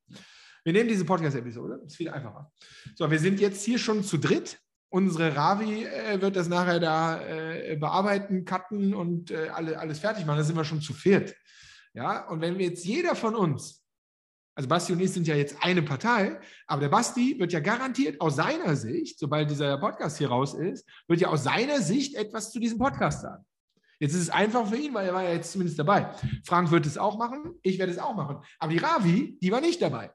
[0.63, 2.49] Wir nehmen diese Podcast-Episode, ist viel einfacher.
[2.95, 4.57] So, wir sind jetzt hier schon zu dritt.
[4.87, 10.25] Unsere Ravi äh, wird das nachher da äh, bearbeiten, cutten und äh, alle, alles fertig
[10.25, 10.37] machen.
[10.37, 11.35] Da sind wir schon zu viert.
[11.93, 13.80] Ja, und wenn wir jetzt jeder von uns
[14.55, 18.19] also Basti und ich sind ja jetzt eine Partei, aber der Basti wird ja garantiert
[18.19, 22.51] aus seiner Sicht, sobald dieser Podcast hier raus ist, wird ja aus seiner Sicht etwas
[22.51, 23.45] zu diesem Podcast sagen.
[23.99, 26.11] Jetzt ist es einfach für ihn, weil er war ja jetzt zumindest dabei.
[26.43, 28.37] Frank wird es auch machen, ich werde es auch machen.
[28.57, 30.11] Aber die Ravi, die war nicht dabei.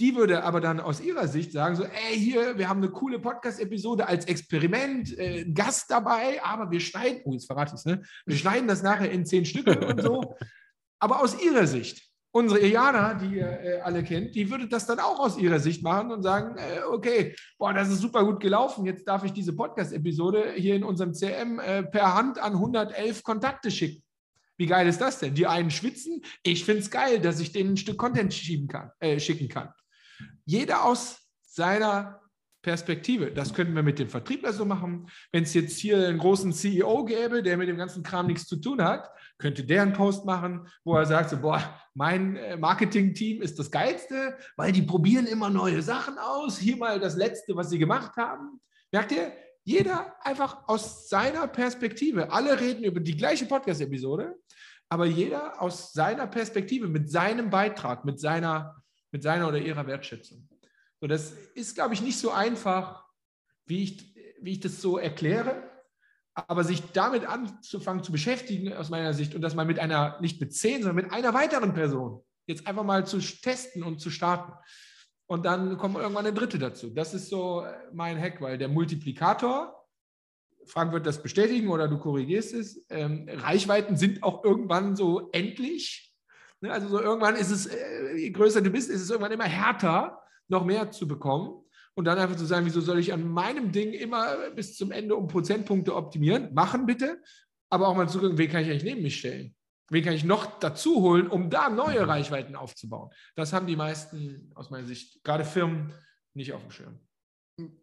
[0.00, 3.18] Die würde aber dann aus ihrer Sicht sagen: so, ey, hier, wir haben eine coole
[3.18, 8.02] Podcast-Episode als Experiment, äh, Gast dabei, aber wir schneiden, oh, jetzt verrate ich es, ne?
[8.26, 10.36] Wir schneiden das nachher in zehn Stücke und so.
[11.00, 12.07] Aber aus ihrer Sicht.
[12.30, 15.82] Unsere Iliana, die ihr äh, alle kennt, die würde das dann auch aus ihrer Sicht
[15.82, 19.54] machen und sagen, äh, okay, boah, das ist super gut gelaufen, jetzt darf ich diese
[19.54, 24.02] Podcast-Episode hier in unserem CM äh, per Hand an 111 Kontakte schicken.
[24.58, 25.34] Wie geil ist das denn?
[25.34, 28.34] Die einen schwitzen, ich finde es geil, dass ich denen ein Stück Content
[28.68, 29.72] kann, äh, schicken kann.
[30.44, 32.20] Jeder aus seiner
[32.68, 33.30] Perspektive.
[33.32, 35.08] Das könnten wir mit dem Vertriebler so machen.
[35.32, 38.56] Wenn es jetzt hier einen großen CEO gäbe, der mit dem ganzen Kram nichts zu
[38.56, 41.62] tun hat, könnte der einen Post machen, wo er sagt, so, boah,
[41.94, 46.58] mein äh, Marketing-Team ist das Geilste, weil die probieren immer neue Sachen aus.
[46.58, 48.60] Hier mal das Letzte, was sie gemacht haben.
[48.92, 49.32] Merkt ihr?
[49.64, 52.30] Jeder einfach aus seiner Perspektive.
[52.30, 54.36] Alle reden über die gleiche Podcast-Episode,
[54.90, 58.76] aber jeder aus seiner Perspektive, mit seinem Beitrag, mit seiner,
[59.10, 60.46] mit seiner oder ihrer Wertschätzung.
[61.00, 63.04] So, das ist, glaube ich, nicht so einfach,
[63.66, 65.62] wie ich, wie ich das so erkläre.
[66.34, 70.40] Aber sich damit anzufangen zu beschäftigen, aus meiner Sicht, und das mal mit einer, nicht
[70.40, 74.52] mit zehn, sondern mit einer weiteren Person, jetzt einfach mal zu testen und zu starten.
[75.26, 76.90] Und dann kommt irgendwann eine dritte dazu.
[76.90, 79.74] Das ist so mein Hack, weil der Multiplikator,
[80.66, 86.14] Frank wird das bestätigen oder du korrigierst es, ähm, Reichweiten sind auch irgendwann so endlich.
[86.60, 89.44] Ne, also so irgendwann ist es, äh, je größer du bist, ist es irgendwann immer
[89.44, 93.72] härter noch mehr zu bekommen und dann einfach zu sagen, wieso soll ich an meinem
[93.72, 96.52] Ding immer bis zum Ende um Prozentpunkte optimieren?
[96.54, 97.20] Machen bitte,
[97.70, 99.54] aber auch mal zu gucken, wen kann ich eigentlich neben mich stellen?
[99.90, 103.10] Wen kann ich noch dazu holen, um da neue Reichweiten aufzubauen?
[103.36, 105.92] Das haben die meisten aus meiner Sicht, gerade Firmen,
[106.34, 107.00] nicht auf dem Schirm.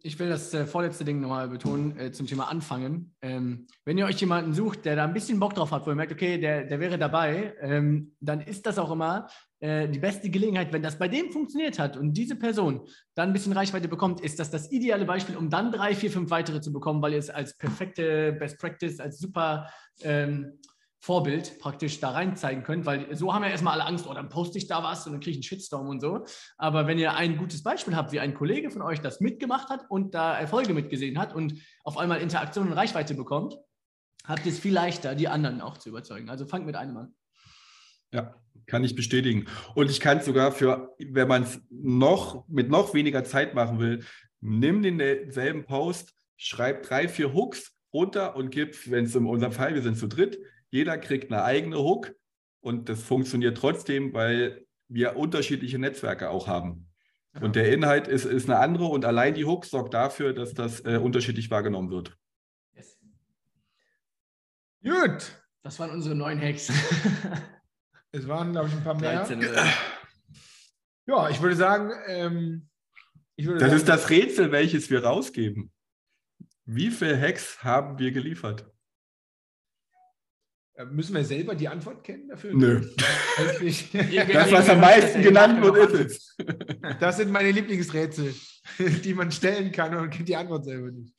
[0.02, 3.14] Ich will das äh, vorletzte Ding nochmal betonen äh, zum Thema Anfangen.
[3.20, 5.96] Ähm, wenn ihr euch jemanden sucht, der da ein bisschen Bock drauf hat, wo ihr
[5.96, 9.28] merkt, okay, der, der wäre dabei, ähm, dann ist das auch immer
[9.60, 13.32] äh, die beste Gelegenheit, wenn das bei dem funktioniert hat und diese Person dann ein
[13.34, 16.72] bisschen Reichweite bekommt, ist das das ideale Beispiel, um dann drei, vier, fünf weitere zu
[16.72, 19.68] bekommen, weil ihr es als perfekte Best Practice, als super
[20.02, 20.58] ähm,
[20.98, 24.28] Vorbild praktisch da rein zeigen könnt, weil so haben ja erstmal alle Angst, oh, dann
[24.28, 26.24] poste ich da was und dann kriege ich einen Shitstorm und so.
[26.56, 29.84] Aber wenn ihr ein gutes Beispiel habt, wie ein Kollege von euch das mitgemacht hat
[29.88, 33.56] und da Erfolge mitgesehen hat und auf einmal Interaktion und Reichweite bekommt,
[34.24, 36.28] habt ihr es viel leichter, die anderen auch zu überzeugen.
[36.28, 37.14] Also fangt mit einem an.
[38.12, 38.34] Ja,
[38.66, 39.46] Kann ich bestätigen.
[39.74, 43.78] Und ich kann es sogar für, wenn man es noch mit noch weniger Zeit machen
[43.78, 44.04] will,
[44.40, 49.74] nimm denselben Post, schreib drei, vier Hooks runter und gib, wenn es in unserem Fall,
[49.74, 50.38] wir sind zu dritt,
[50.70, 52.14] jeder kriegt eine eigene Hook
[52.60, 56.88] und das funktioniert trotzdem, weil wir unterschiedliche Netzwerke auch haben.
[57.40, 60.80] Und der Inhalt ist, ist eine andere und allein die Hook sorgt dafür, dass das
[60.80, 62.16] äh, unterschiedlich wahrgenommen wird.
[62.74, 62.98] Yes.
[64.82, 65.42] Gut.
[65.62, 66.72] Das waren unsere neuen Hacks.
[68.12, 69.24] es waren, glaube ich, ein paar mehr.
[69.24, 69.44] 13,
[71.08, 72.68] ja, ich würde sagen, ähm,
[73.36, 75.72] ich würde das sagen, ist das Rätsel, welches wir rausgeben.
[76.64, 78.66] Wie viele Hacks haben wir geliefert?
[80.76, 82.54] Äh, müssen wir selber die Antwort kennen dafür?
[82.54, 82.80] Nö.
[83.36, 86.36] das, was am meisten genannt wird, ist es.
[87.00, 88.34] Das sind meine Lieblingsrätsel,
[89.04, 91.14] die man stellen kann und kennt die Antwort selber nicht.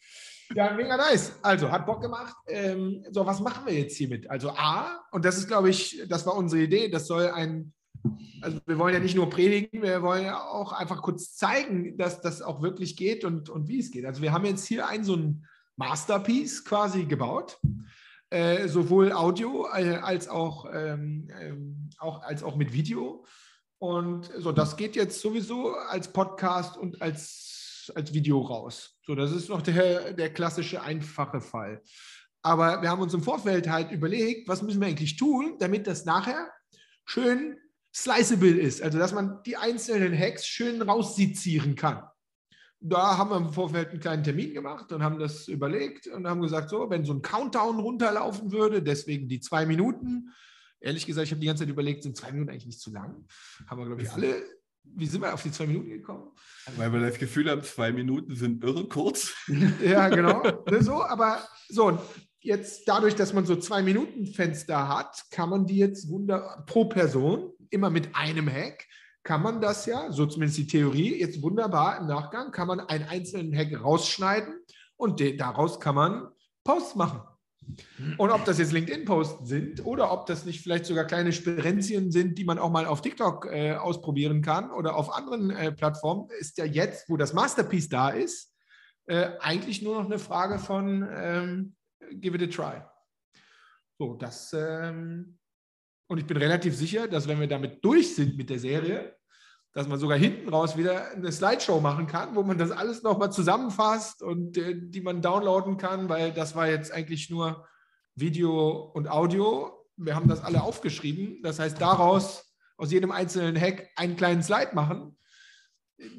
[0.55, 1.33] Ja, mega nice.
[1.41, 2.35] Also, hat Bock gemacht.
[2.47, 4.29] Ähm, so, was machen wir jetzt hiermit?
[4.29, 7.73] Also, A, und das ist, glaube ich, das war unsere Idee, das soll ein,
[8.41, 12.21] also wir wollen ja nicht nur predigen, wir wollen ja auch einfach kurz zeigen, dass
[12.21, 14.05] das auch wirklich geht und, und wie es geht.
[14.05, 15.45] Also, wir haben jetzt hier ein so ein
[15.75, 17.59] Masterpiece quasi gebaut.
[18.29, 23.25] Äh, sowohl Audio äh, als, auch, ähm, ähm, auch, als auch mit Video.
[23.79, 28.97] Und so, das geht jetzt sowieso als Podcast und als, als Video raus.
[29.05, 31.81] So, das ist noch der, der klassische einfache Fall.
[32.41, 36.03] Aber wir haben uns im Vorfeld halt überlegt, was müssen wir eigentlich tun, damit das
[36.03, 36.51] nachher
[37.05, 37.57] schön
[37.95, 38.81] sliceable ist.
[38.81, 42.03] Also, dass man die einzelnen Hacks schön raussezieren kann
[42.79, 46.41] da haben wir im Vorfeld einen kleinen Termin gemacht und haben das überlegt und haben
[46.41, 50.33] gesagt, so, wenn so ein Countdown runterlaufen würde, deswegen die zwei Minuten.
[50.79, 53.25] Ehrlich gesagt, ich habe die ganze Zeit überlegt, sind zwei Minuten eigentlich nicht zu lang?
[53.67, 54.43] Haben wir, glaube ich, alle.
[54.83, 56.31] Wie sind wir auf die zwei Minuten gekommen?
[56.77, 59.33] Weil wir das Gefühl haben, zwei Minuten sind irre kurz.
[59.83, 60.43] ja, genau.
[60.71, 61.99] Ne, so, aber so,
[62.39, 66.85] jetzt dadurch, dass man so zwei Minuten Fenster hat, kann man die jetzt wunder pro
[66.85, 68.86] Person immer mit einem Hack
[69.27, 73.03] kann man das ja, so zumindest die Theorie, jetzt wunderbar im Nachgang, kann man einen
[73.03, 74.53] einzelnen Hack rausschneiden
[74.95, 76.29] und daraus kann man
[76.63, 77.21] Posts machen.
[78.17, 82.37] Und ob das jetzt LinkedIn-Posts sind oder ob das nicht vielleicht sogar kleine Spirenzien sind,
[82.37, 86.57] die man auch mal auf TikTok äh, ausprobieren kann oder auf anderen äh, Plattformen, ist
[86.57, 88.55] ja jetzt, wo das Masterpiece da ist,
[89.07, 91.75] äh, eigentlich nur noch eine Frage von ähm,
[92.11, 92.81] give it a try.
[93.99, 95.36] So, das ähm,
[96.07, 99.15] und ich bin relativ sicher, dass wenn wir damit durch sind mit der Serie,
[99.73, 103.31] dass man sogar hinten raus wieder eine Slideshow machen kann, wo man das alles nochmal
[103.31, 107.67] zusammenfasst und äh, die man downloaden kann, weil das war jetzt eigentlich nur
[108.15, 109.85] Video und Audio.
[109.95, 111.41] Wir haben das alle aufgeschrieben.
[111.43, 115.17] Das heißt, daraus aus jedem einzelnen Hack einen kleinen Slide machen.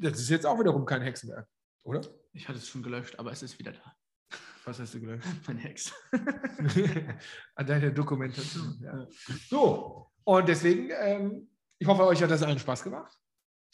[0.01, 1.47] Das ist jetzt auch wiederum kein Hexenwerk,
[1.83, 2.01] oder?
[2.31, 3.95] Ich hatte es schon gelöscht, aber es ist wieder da.
[4.65, 5.25] Was hast du gelöscht?
[5.47, 5.91] Mein Hex.
[7.55, 8.77] An deiner Dokumentation.
[8.83, 9.07] Ja.
[9.49, 11.49] So, und deswegen, ähm,
[11.79, 13.11] ich hoffe, euch hat das allen Spaß gemacht.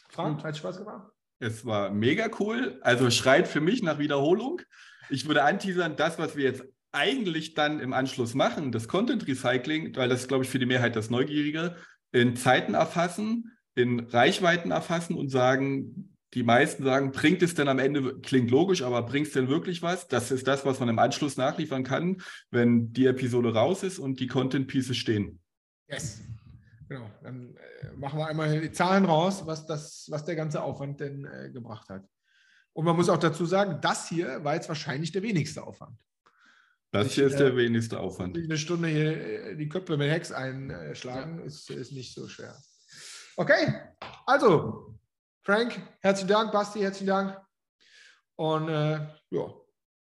[0.10, 1.12] Frank, hat Spaß gemacht?
[1.40, 2.80] Es war mega cool.
[2.82, 4.62] Also schreit für mich nach Wiederholung.
[5.10, 9.96] Ich würde anteasern, das, was wir jetzt eigentlich dann im Anschluss machen, das Content Recycling,
[9.98, 11.76] weil das, glaube ich, für die Mehrheit das Neugierige,
[12.14, 17.80] in Zeiten erfassen, in Reichweiten erfassen und sagen, die meisten sagen, bringt es denn am
[17.80, 20.08] Ende, klingt logisch, aber bringt es denn wirklich was?
[20.10, 22.22] Das ist das, was man im Anschluss nachliefern kann,
[22.52, 25.40] wenn die Episode raus ist und die Content Pieces stehen.
[25.88, 26.22] Yes.
[26.90, 31.00] Genau, dann äh, machen wir einmal die Zahlen raus, was, das, was der ganze Aufwand
[31.00, 32.06] denn äh, gebracht hat.
[32.74, 35.98] Und man muss auch dazu sagen, das hier war jetzt wahrscheinlich der wenigste Aufwand.
[36.92, 38.38] Das hier ist der äh, wenigste Aufwand.
[38.38, 41.46] Eine Stunde hier äh, die Köpfe mit Hex einschlagen, ja.
[41.46, 42.56] ist, ist nicht so schwer.
[43.38, 43.74] Okay,
[44.26, 44.95] also,
[45.46, 47.40] Frank, herzlichen Dank, Basti, herzlichen Dank.
[48.36, 48.94] Und äh,
[49.30, 49.54] ja,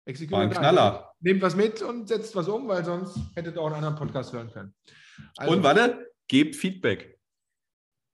[0.06, 0.32] exekutiert.
[0.32, 1.14] War ein Knaller.
[1.22, 4.34] Nehmt was mit und setzt was um, weil sonst hättet ihr auch einen anderen Podcast
[4.34, 4.76] hören können.
[5.38, 7.18] Also, und warte, Gebt Feedback.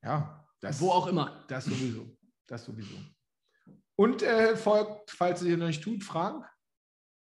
[0.03, 1.43] Ja, das, wo auch immer.
[1.47, 2.18] Das sowieso.
[2.45, 2.95] Das sowieso.
[3.95, 6.45] Und äh, folgt, falls ihr noch nicht tut, Frank.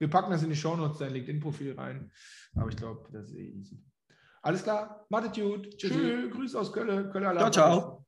[0.01, 2.13] Wir packen das in die Show Notes, dein LinkedIn-Profil rein.
[2.57, 3.85] Aber ich glaube, das ist eh easy.
[4.43, 5.77] Alles klar, macht gut.
[5.77, 6.33] Tschüss.
[6.33, 7.11] Grüße aus Köln.
[7.11, 8.05] Köln ciao, ciao.